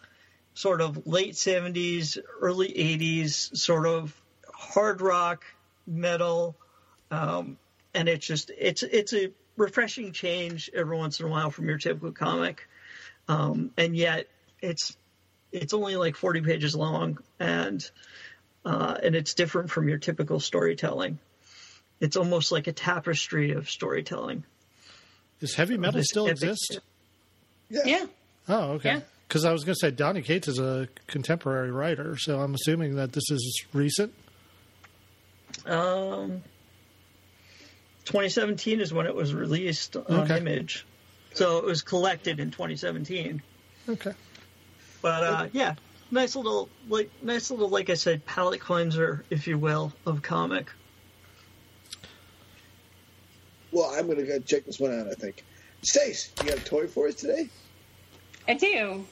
[0.54, 4.14] sort of late 70s, early 80s, sort of
[4.52, 5.44] hard rock
[5.86, 6.56] metal,
[7.10, 7.56] um,
[7.94, 11.78] and it's just it's it's a refreshing change every once in a while from your
[11.78, 12.68] typical comic,
[13.28, 14.26] um, and yet
[14.60, 14.96] it's
[15.52, 17.88] it's only like 40 pages long, and
[18.64, 21.18] uh, and it's different from your typical storytelling.
[22.04, 24.44] It's almost like a tapestry of storytelling.
[25.40, 26.80] Does heavy metal This still epic- exist?
[27.70, 28.04] Yeah.
[28.46, 28.90] Oh, okay.
[28.96, 29.00] Yeah.
[29.26, 32.96] Because I was going to say Donny Cates is a contemporary writer, so I'm assuming
[32.96, 34.12] that this is recent.
[35.64, 36.42] Um,
[38.04, 40.36] 2017 is when it was released on Okay.
[40.36, 40.84] Image,
[41.32, 43.40] so it was collected in 2017.
[43.88, 44.12] Okay.
[45.00, 45.74] But uh, yeah,
[46.10, 50.70] nice little like nice little like I said palate cleanser, if you will, of comic.
[53.74, 55.44] Well, I'm going to go check this one out, I think.
[55.82, 57.48] Stace, you got a toy for us today?
[58.46, 59.04] I do.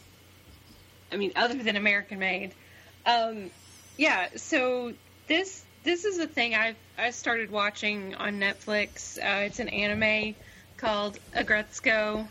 [1.11, 2.53] I mean, other than American Maid.
[3.05, 3.51] Um,
[3.99, 4.29] yeah.
[4.37, 4.95] So
[5.27, 9.19] this this is a thing I I started watching on Netflix.
[9.19, 10.37] Uh, it's an anime
[10.77, 12.27] called Aggretsuko,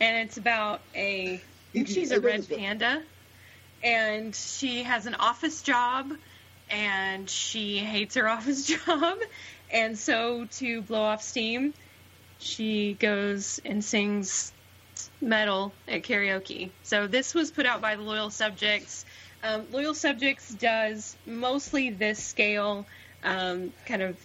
[0.00, 1.40] and it's about a
[1.72, 3.02] she's a red panda,
[3.82, 6.12] and she has an office job,
[6.70, 9.18] and she hates her office job,
[9.74, 11.74] and so to blow off steam,
[12.38, 14.52] she goes and sings
[15.20, 16.70] metal at karaoke.
[16.84, 19.04] So this was put out by the Loyal Subjects.
[19.42, 22.86] Um, Loyal Subjects does mostly this scale,
[23.24, 24.16] um, kind of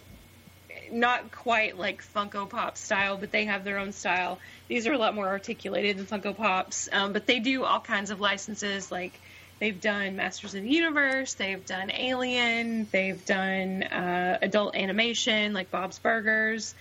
[0.91, 4.39] not quite like Funko Pop style, but they have their own style.
[4.67, 8.11] These are a lot more articulated than Funko Pops, um, but they do all kinds
[8.11, 8.91] of licenses.
[8.91, 9.19] Like
[9.59, 15.71] they've done Masters of the Universe, they've done Alien, they've done uh, adult animation like
[15.71, 16.75] Bob's Burgers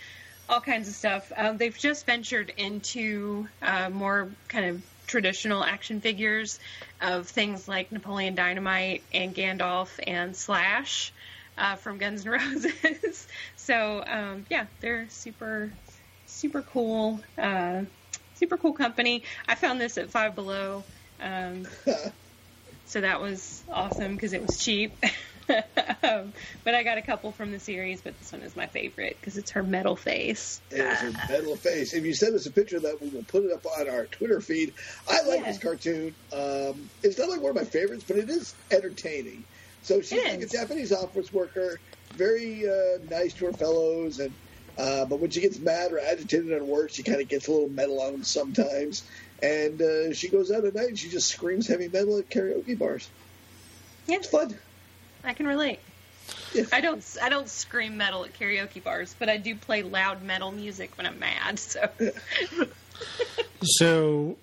[0.48, 1.30] all kinds of stuff.
[1.36, 6.58] Um, they've just ventured into uh, more kind of traditional action figures
[7.00, 11.12] of things like Napoleon Dynamite and Gandalf and Slash
[11.56, 13.26] uh, from Guns N' Roses.
[13.56, 15.70] so um, yeah, they're super,
[16.26, 17.82] super cool, uh,
[18.36, 19.24] super cool company.
[19.46, 20.84] I found this at Five Below.
[21.20, 21.66] Um,
[22.88, 24.92] so that was awesome because it was cheap.
[25.48, 26.32] um,
[26.64, 29.36] but I got a couple from the series, but this one is my favorite because
[29.36, 30.60] it's her metal face.
[30.70, 31.94] It was her metal face.
[31.94, 34.06] If you send us a picture of that, we will put it up on our
[34.06, 34.72] Twitter feed.
[35.08, 35.52] I like Yeah.
[35.52, 36.14] this cartoon.
[36.32, 39.44] Um, it's not like one of my favorites, but it is entertaining.
[39.82, 40.46] So she's like a.
[40.46, 41.78] Japanese office worker,
[42.12, 44.32] very uh, nice to her fellows, and
[44.78, 47.52] uh, but when she gets mad or agitated at work, she kind of gets a
[47.52, 49.02] little metal on them sometimes.
[49.42, 52.76] And uh, she goes out at night and she just screams heavy metal at karaoke
[52.78, 53.08] bars.
[54.06, 54.56] Yeah, It's fun.
[55.22, 55.78] I can relate.
[56.52, 56.64] Yeah.
[56.72, 57.04] I don't.
[57.22, 61.06] I don't scream metal at karaoke bars, but I do play loud metal music when
[61.06, 61.58] I'm mad.
[61.58, 61.88] So
[63.62, 64.36] So,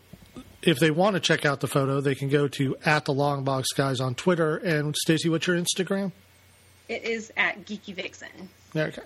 [0.62, 3.66] if they want to check out the photo, they can go to at the Longbox
[3.76, 4.58] Guys on Twitter.
[4.58, 6.12] And Stacy, what's your Instagram?
[6.88, 8.50] it is at Geeky Vixen.
[8.76, 9.02] Okay.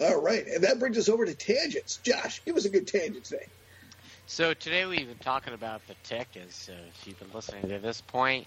[0.00, 1.98] All right, and that brings us over to tangents.
[2.04, 3.46] Josh, give us a good tangent today.
[4.30, 7.78] So today we've been talking about the tick, as uh, if you've been listening to
[7.78, 8.46] this point.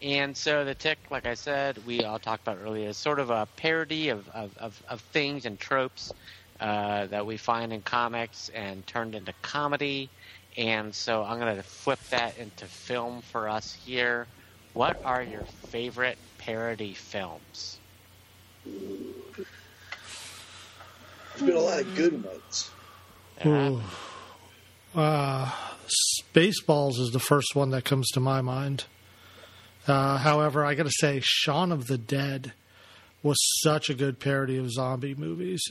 [0.00, 3.28] And so the tick, like I said, we all talked about earlier, is sort of
[3.28, 6.14] a parody of, of, of, of things and tropes
[6.60, 10.08] uh, that we find in comics and turned into comedy.
[10.56, 14.26] And so I'm going to flip that into film for us here.
[14.72, 17.76] What are your favorite parody films?
[18.64, 19.46] There's
[21.44, 22.70] been a lot of good ones.
[23.44, 23.82] Ooh.
[24.98, 25.50] Uh,
[26.34, 28.84] Spaceballs is the first one that comes to my mind.
[29.86, 32.52] Uh, however, I got to say, Shaun of the Dead
[33.22, 35.62] was such a good parody of zombie movies,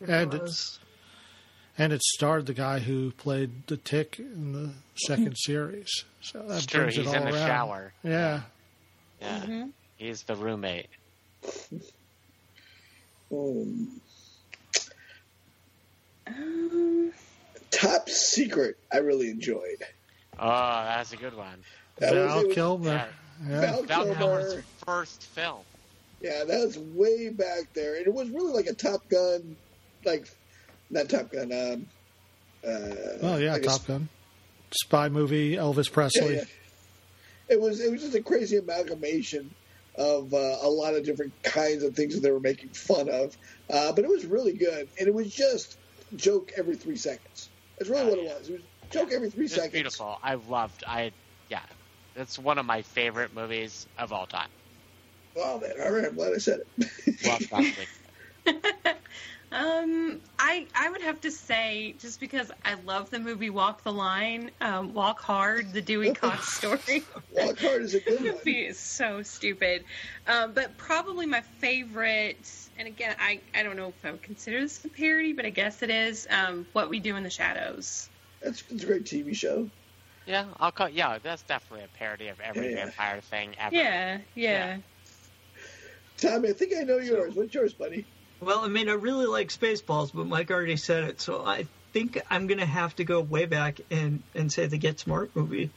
[0.00, 0.78] and it, was.
[1.78, 4.70] and it starred the guy who played the Tick in the
[5.06, 5.88] second series.
[6.22, 7.46] So that It's true, brings it he's all in the around.
[7.46, 7.92] shower.
[8.02, 8.40] Yeah.
[9.20, 9.66] Yeah,
[9.96, 10.88] he's the roommate.
[13.34, 14.00] Um,
[16.26, 17.12] Um,
[17.72, 19.82] Top Secret, I really enjoyed.
[20.38, 20.48] Oh,
[20.84, 21.58] that's a good one.
[21.98, 22.88] That Val it was- Kilmer.
[22.90, 23.06] Yeah.
[23.48, 23.60] Yeah.
[23.60, 24.18] Val Val Kilmer.
[24.18, 25.60] Kilmer's first film.
[26.20, 29.56] Yeah, that was way back there, and it was really like a Top Gun,
[30.04, 30.28] like
[30.90, 31.50] not Top Gun.
[31.52, 31.86] Um,
[32.64, 34.08] uh, Oh yeah, like a Top Gun.
[34.72, 36.34] spy movie, Elvis Presley.
[36.36, 36.44] Yeah, yeah.
[37.48, 39.52] It was it was just a crazy amalgamation
[39.96, 43.36] of uh, a lot of different kinds of things that they were making fun of,
[43.68, 45.76] uh, but it was really good, and it was just
[46.16, 47.48] joke every three seconds.
[47.82, 48.34] That's really Oh, what it yeah.
[48.38, 48.48] was.
[48.48, 48.62] It was
[48.92, 49.72] joke every three It's seconds.
[49.72, 50.18] beautiful.
[50.22, 50.84] I loved.
[50.86, 51.12] I
[51.48, 51.64] yeah.
[52.14, 54.50] That's one of my favorite movies of all time.
[55.34, 55.72] Wow, man!
[55.82, 56.68] All right, I'm glad I said it.
[57.20, 57.88] Loved that movie.
[59.52, 63.92] Um, I I would have to say just because I love the movie Walk the
[63.92, 67.02] Line, um, Walk Hard, the Dewey Cox story.
[67.36, 68.30] Walk Hard is a good one.
[68.32, 69.84] movie is so stupid.
[70.26, 74.60] Um, but probably my favorite, and again, I, I don't know if I would consider
[74.60, 76.26] this a parody, but I guess it is.
[76.30, 78.08] Um, what We Do in the Shadows.
[78.40, 79.68] That's it's a great TV show.
[80.26, 80.88] Yeah, I'll call.
[80.88, 82.84] Yeah, that's definitely a parody of every Yeah, yeah.
[82.86, 83.74] vampire thing ever.
[83.76, 84.76] Yeah, yeah.
[86.16, 87.34] Tommy, I think I know yours.
[87.34, 88.06] What's yours, buddy?
[88.42, 92.20] Well, I mean, I really like Spaceballs, but Mike already said it, so I think
[92.28, 95.70] I'm gonna have to go way back and and say the Get Smart movie.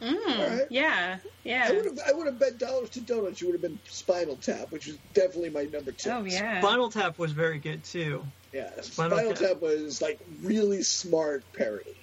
[0.00, 0.66] Mm, All right.
[0.70, 1.72] Yeah, I yeah.
[1.72, 3.40] would have I would have bet dollars to donuts.
[3.40, 6.10] You would have been Spinal Tap, which is definitely my number two.
[6.10, 6.60] Oh, yeah.
[6.60, 8.24] Spinal Tap was very good too.
[8.52, 9.48] Yeah, Spinal Spinal, Tap.
[9.52, 11.96] Tap was like really smart parody.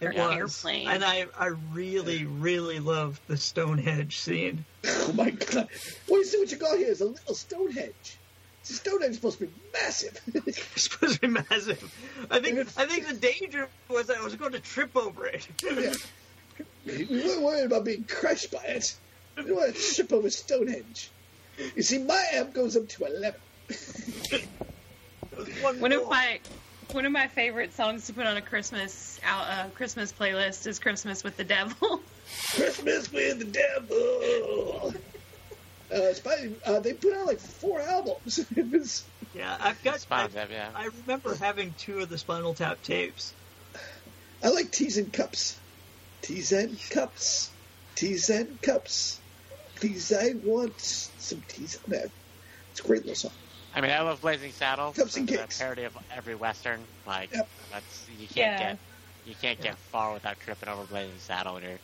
[0.00, 0.28] It Yeah.
[0.42, 0.88] was, Airplane.
[0.88, 4.64] and I I really really loved the Stonehenge scene.
[5.04, 5.68] Oh my god!
[6.06, 6.38] What do you see?
[6.38, 8.16] What you got here is a little Stonehenge.
[8.62, 10.20] See, Stonehenge is supposed to be massive.
[10.46, 11.92] It's supposed to be massive.
[12.30, 15.48] I think I think the danger was I was going to trip over it.
[15.62, 15.92] yeah.
[16.86, 18.94] We weren't worried about being crushed by it.
[19.36, 21.10] We didn't want to trip over Stonehenge.
[21.76, 23.40] You see, my amp goes up to eleven.
[25.62, 26.40] One One of my
[26.92, 30.78] one of my favorite songs to put on a Christmas out uh, Christmas playlist is
[30.78, 32.00] "Christmas with the Devil."
[32.54, 34.94] Christmas with the devil.
[35.92, 38.40] Uh, Spidey, uh, they put out like four albums.
[38.56, 39.94] It was, Yeah, I've got.
[39.94, 40.70] I, Spinal Tap, yeah.
[40.74, 43.32] I remember having two of the Spinal Tap tapes.
[44.42, 45.58] I like teas and cups.
[46.22, 47.50] Teas and cups.
[47.94, 49.20] Teas and cups.
[49.76, 51.78] Please, I want some teas.
[51.86, 52.10] Man,
[52.70, 53.32] it's a great little song.
[53.74, 54.96] I mean, I love Blazing Saddles.
[54.96, 55.60] Cups and It's cakes.
[55.60, 56.80] a parody of every western.
[57.06, 57.48] Like Yep.
[57.70, 58.58] that's you can't Yeah.
[58.58, 58.78] get
[59.24, 61.78] you can't get far without tripping over Blazing Saddle when you're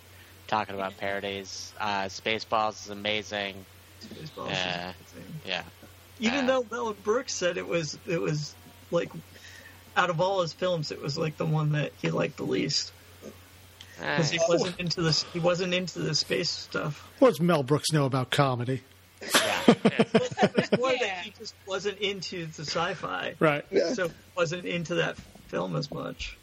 [0.48, 1.72] talking about parodies.
[1.78, 3.64] Uh, Spaceballs is amazing.
[4.02, 4.50] Spaceballs.
[4.50, 4.92] Yeah.
[5.46, 5.62] Yeah.
[6.20, 8.54] Even Uh, though Mel Brooks said it was it was
[8.90, 9.10] like
[9.96, 12.92] out of all his films, it was like the one that he liked the least
[13.98, 15.24] because he Eh, wasn't into this.
[15.32, 17.04] He wasn't into the space stuff.
[17.18, 18.82] What does Mel Brooks know about comedy?
[19.22, 19.30] yeah.
[19.66, 19.74] yeah.
[20.06, 20.98] It's more Yeah.
[21.00, 23.64] that he just wasn't into the sci-fi, Right.
[23.70, 23.92] Yeah.
[23.94, 25.16] so wasn't into that
[25.48, 26.36] film as much.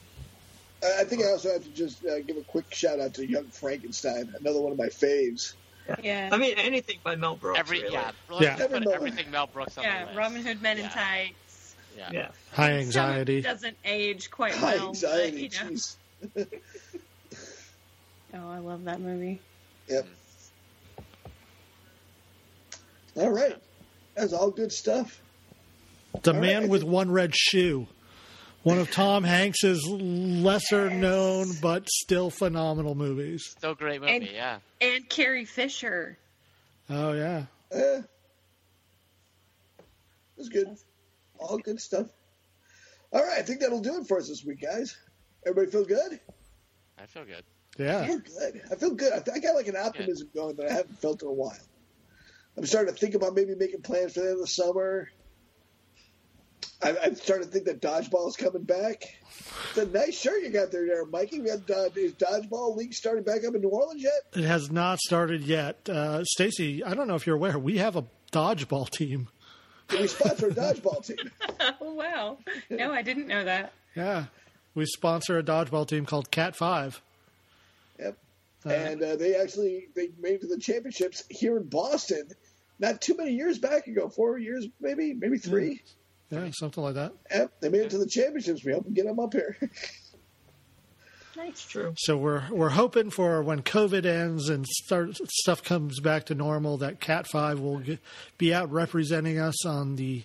[0.84, 3.26] I I think I also have to just uh, give a quick shout out to
[3.26, 5.54] Young Frankenstein, another one of my faves.
[6.04, 6.30] Yeah.
[6.32, 7.60] I mean, anything by Mel Brooks.
[7.60, 7.94] Every really.
[7.94, 8.12] yeah.
[8.40, 8.58] Yeah.
[8.60, 10.18] Every Mel- everything Mel Brooks on yeah, the.
[10.18, 11.76] Robin Hood Men in Tights.
[11.98, 12.10] Yeah.
[12.12, 12.28] yeah.
[12.52, 13.42] High Some anxiety.
[13.42, 14.90] doesn't age quite High well.
[14.90, 16.46] anxiety, But, you know.
[18.38, 19.40] Oh, I love that movie.
[19.88, 20.06] Yep.
[23.16, 23.56] All right,
[24.14, 25.22] that's all good stuff.
[26.24, 26.70] The All Man right.
[26.70, 27.88] with One Red Shoe.
[28.66, 33.46] One of Tom Hanks's lesser known but still phenomenal movies.
[33.58, 34.14] Still great movie.
[34.16, 34.58] And- yeah.
[34.82, 36.18] And Carrie Fisher.
[36.90, 37.46] Oh yeah.
[37.72, 38.02] Eh.
[38.02, 38.04] It
[40.38, 40.68] was good.
[41.38, 42.08] All good stuff.
[43.12, 44.98] All right, I think that'll do it for us this week, guys.
[45.46, 46.20] Everybody feel good?
[46.98, 47.44] I feel good.
[47.78, 47.98] Yeah.
[47.98, 48.06] I Yeah.
[48.08, 48.62] feel good.
[48.72, 49.14] I feel good.
[49.14, 51.56] I, th- I got like an optimism going that I haven't felt in a while.
[52.58, 55.10] I'm starting to think about maybe making plans for the end of the summer.
[56.82, 59.04] I, I'm starting to think that dodgeball is coming back.
[59.70, 61.40] It's a nice shirt you got there, there, Mikey.
[61.42, 64.22] We got uh, is dodgeball league starting back up in New Orleans yet?
[64.34, 65.88] It has not started yet.
[65.90, 69.28] Uh, Stacy, I don't know if you're aware, we have a dodgeball team.
[69.92, 71.32] We sponsor a dodgeball team?
[71.82, 72.38] Oh wow!
[72.70, 73.72] No, I didn't know that.
[73.96, 74.26] Yeah.
[74.74, 77.02] We sponsor a dodgeball team called Cat Five.
[78.00, 78.18] Yep.
[78.66, 82.28] and uh, they actually they made it to the championships here in Boston,
[82.80, 85.70] not too many years back ago, four years maybe, maybe three.
[85.70, 85.92] Yeah,
[86.30, 87.14] something like that.
[87.32, 88.64] Yep, they made it to the championships.
[88.64, 89.58] We hope and get them up here.
[91.36, 91.94] That's true.
[91.98, 96.78] So we're we're hoping for when COVID ends and start, stuff comes back to normal
[96.78, 98.00] that Cat Five will get,
[98.38, 100.24] be out representing us on the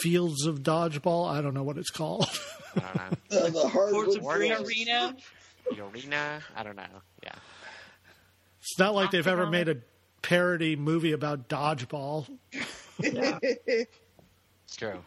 [0.00, 1.30] fields of dodgeball.
[1.30, 2.28] I don't know what it's called.
[2.76, 3.38] I don't know.
[3.38, 4.52] Uh, the hardwood of green.
[4.52, 5.14] Arena.
[5.70, 6.40] the arena.
[6.56, 6.84] I don't know.
[7.22, 7.34] Yeah.
[8.60, 9.66] it's not like they've ever Octagon.
[9.66, 9.76] made a
[10.22, 12.26] parody movie about dodgeball.
[14.72, 14.98] It's true.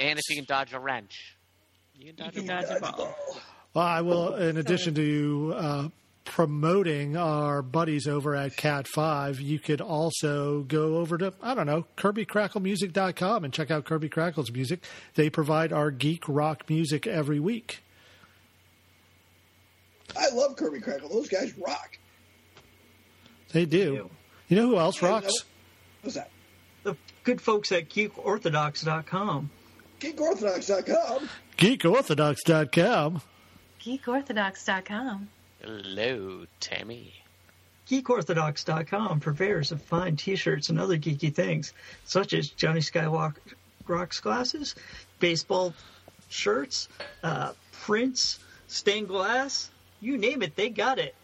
[0.00, 1.36] And if you can dodge a wrench,
[1.94, 2.68] you can dodge You a can wrench.
[2.68, 3.14] dodge a ball.
[3.74, 5.88] Well, I will, in addition to uh,
[6.24, 11.66] promoting our buddies over at Cat 5, you could also go over to, I don't
[11.66, 14.82] know, KirbyKrackleMusic.com and check out Kirby Krackle's music.
[15.16, 17.82] They provide our geek rock music every week.
[20.18, 21.10] I love Kirby Krackle.
[21.10, 21.98] Those guys rock.
[23.52, 24.08] They do.
[24.48, 25.44] You know who else rocks?
[26.00, 26.30] What's that?
[27.24, 29.50] The good folks at geekorthodox.com.
[30.00, 31.28] GeekOrthodox.com.
[31.56, 33.22] GeekOrthodox.com.
[33.80, 35.28] GeekOrthodox.com.
[35.62, 37.14] Hello, Tammy.
[37.88, 41.72] GeekOrthodox.com purveyors of fine T-shirts and other geeky things,
[42.04, 43.36] such as Johnny Skywalker
[43.86, 44.74] rocks glasses,
[45.18, 45.74] baseball
[46.28, 46.88] shirts,
[47.22, 49.70] uh, prints, stained glass,
[50.00, 51.14] you name it, they got it.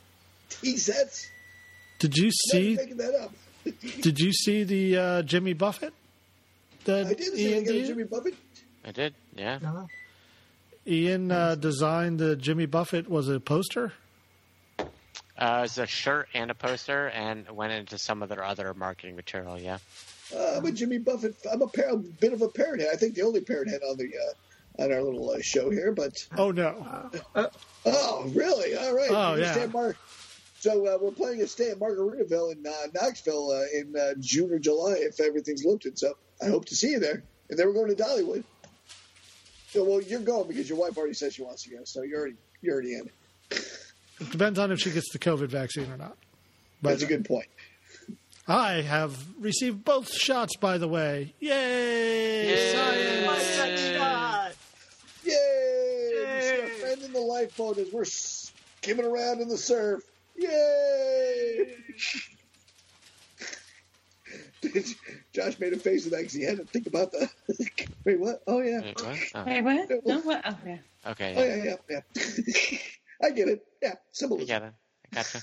[0.48, 1.30] T sets.
[1.98, 2.76] Did you see?
[3.82, 4.02] Making that up.
[4.02, 5.92] Did you see the uh, Jimmy Buffett?
[6.84, 7.86] The I did see Ian, they did?
[7.86, 8.34] Jimmy Buffett.
[8.84, 9.58] I did, yeah.
[9.64, 9.86] Uh,
[10.86, 13.92] Ian uh, designed the Jimmy Buffett was a poster.
[14.78, 14.84] Uh,
[15.58, 19.16] it was a shirt and a poster, and went into some of their other marketing
[19.16, 19.58] material.
[19.58, 19.78] Yeah.
[20.34, 21.34] Uh, I'm a Jimmy Buffett.
[21.50, 22.90] I'm a, par- a bit of a parrot head.
[22.92, 24.04] I think the only parrot head on the
[24.78, 25.92] uh, on our little uh, show here.
[25.92, 27.10] But Oh no!
[27.86, 28.76] oh, really?
[28.76, 29.10] All right.
[29.10, 29.52] Oh, We're yeah.
[29.52, 29.96] stay at Mar-
[30.61, 34.52] so uh, we're playing a stay at Margaritaville in uh, Knoxville uh, in uh, June
[34.52, 35.98] or July if everything's lifted.
[35.98, 37.22] So I hope to see you there.
[37.48, 38.44] And then we're going to Dollywood.
[39.70, 41.78] So, well, you're going because your wife already said she wants to go.
[41.84, 43.11] So you're already you're already in.
[43.50, 46.18] It depends on if she gets the COVID vaccine or not.
[46.82, 47.46] But That's a good point.
[48.46, 51.34] I have received both shots, by the way.
[51.40, 52.72] Yay!
[52.74, 54.56] Science!
[55.24, 55.32] Yay!
[56.34, 60.02] We see our friend in the lifeboat as we're skimming around in the surf.
[60.41, 61.76] Yay!
[65.34, 67.28] Josh made a face of that because he had to think about the.
[68.05, 68.43] Wait, what?
[68.47, 68.80] Oh yeah.
[68.80, 69.18] Wait, what?
[69.34, 69.91] Oh, Wait, what?
[70.07, 70.43] No, what?
[70.45, 70.78] Oh, yeah.
[71.09, 71.34] okay.
[71.36, 71.57] Oh Yeah.
[71.57, 72.78] yeah, yeah, yeah.
[73.22, 73.61] I get it.
[73.82, 74.47] Yeah, I symbolism.
[74.47, 74.72] get it.
[75.12, 75.41] I gotcha.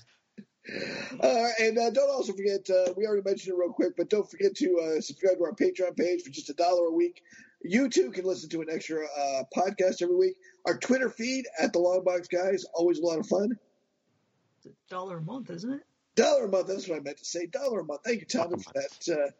[1.23, 4.29] Uh, and uh, don't also forget, uh, we already mentioned it real quick, but don't
[4.29, 7.21] forget to uh, subscribe to our Patreon page for just a dollar a week.
[7.63, 10.35] You too can listen to an extra uh, podcast every week.
[10.65, 13.57] Our Twitter feed at the Longbox Guys, always a lot of fun.
[14.69, 15.81] It's a dollar a month, isn't it?
[16.15, 17.45] Dollar a month, that's what I meant to say.
[17.45, 18.01] Dollar a month.
[18.05, 19.33] Thank you, Tommy, for that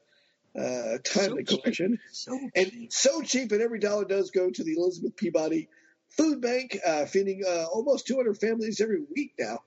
[0.56, 1.64] uh, uh, timely So cheap.
[1.64, 2.00] correction.
[2.12, 2.94] So And cheap.
[2.94, 5.70] so cheap, and every dollar does go to the Elizabeth Peabody
[6.10, 9.60] Food Bank, uh, feeding uh, almost 200 families every week now.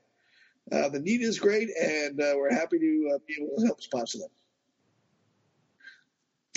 [0.71, 3.81] Uh, the need is great, and uh, we're happy to uh, be able to help
[3.81, 4.29] sponsor them.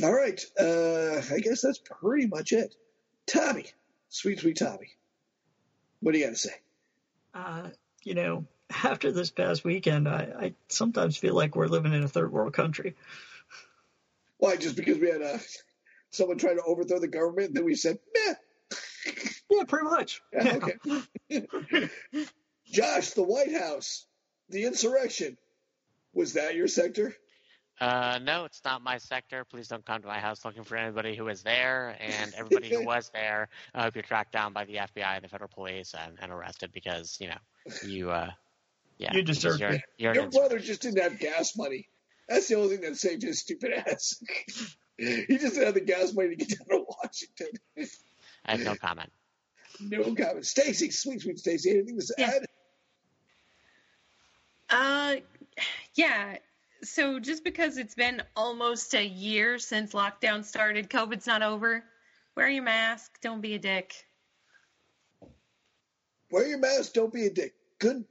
[0.03, 2.75] All right, uh, I guess that's pretty much it.
[3.27, 3.67] Tommy,
[4.09, 4.91] sweet, sweet Tommy,
[6.01, 6.55] what do you got to say?
[7.33, 7.69] Uh,
[8.05, 8.45] you know,
[8.83, 12.53] after this past weekend, I, I sometimes feel like we're living in a third world
[12.53, 12.95] country.
[14.39, 14.57] Why?
[14.57, 15.39] Just because we had uh,
[16.11, 18.35] someone trying to overthrow the government, and then we said, meh.
[19.51, 20.23] Yeah, pretty much.
[20.33, 20.59] Yeah,
[21.31, 21.89] okay.
[22.67, 24.07] Josh, the White House,
[24.49, 25.37] the insurrection.
[26.15, 27.15] Was that your sector?
[27.81, 29.45] Uh, no, it's not my sector.
[29.45, 32.85] Please don't come to my house looking for anybody who was there, and everybody who
[32.87, 33.49] was there.
[33.75, 36.71] I hope you're tracked down by the FBI and the federal police and, and arrested
[36.73, 37.39] because you know
[37.85, 38.11] you.
[38.11, 38.31] Uh,
[38.99, 39.83] yeah, You deserve you're, it.
[39.99, 41.89] You're Your brother just didn't have gas money.
[42.29, 44.23] That's the only thing that saved his stupid ass.
[44.99, 47.49] he just didn't have the gas money to get down to Washington.
[48.47, 49.11] I have no comment.
[49.81, 50.47] no comment.
[50.47, 52.31] Stacy, sweet, sweet Stacy, anything to Yeah.
[52.31, 52.47] add?
[54.71, 55.17] Uh,
[55.95, 56.37] yeah.
[56.83, 61.85] So just because it's been almost a year since lockdown started, COVID's not over.
[62.37, 63.21] Wear your mask.
[63.21, 63.95] Don't be a dick.
[66.31, 66.93] Wear your mask.
[66.93, 67.55] Don't be a dick.
[67.79, 68.05] Good,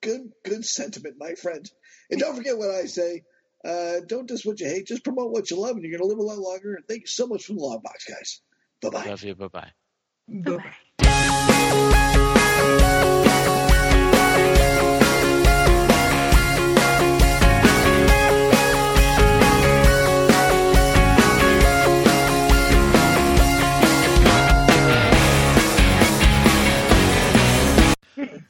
[0.00, 1.68] good, good sentiment, my friend.
[2.10, 3.22] And don't forget what I say.
[3.64, 4.86] Uh, don't diss what you hate.
[4.86, 6.74] Just promote what you love, and you're going to live a lot longer.
[6.74, 8.40] And thank you so much for the long box, guys.
[8.80, 9.08] Bye bye.
[9.08, 9.34] Love you.
[9.34, 9.70] Bye bye.
[10.28, 10.74] Bye-bye.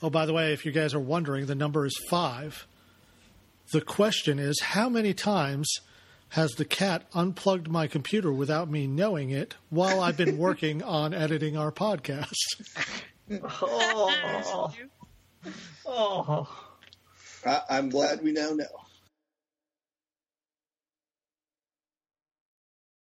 [0.03, 2.67] Oh, by the way, if you guys are wondering, the number is five.
[3.73, 5.69] The question is, how many times
[6.31, 11.13] has the cat unplugged my computer without me knowing it while I've been working on
[11.15, 12.33] editing our podcast?
[13.31, 14.73] Oh,
[15.87, 16.65] oh.
[17.47, 18.67] I- I'm glad we now know.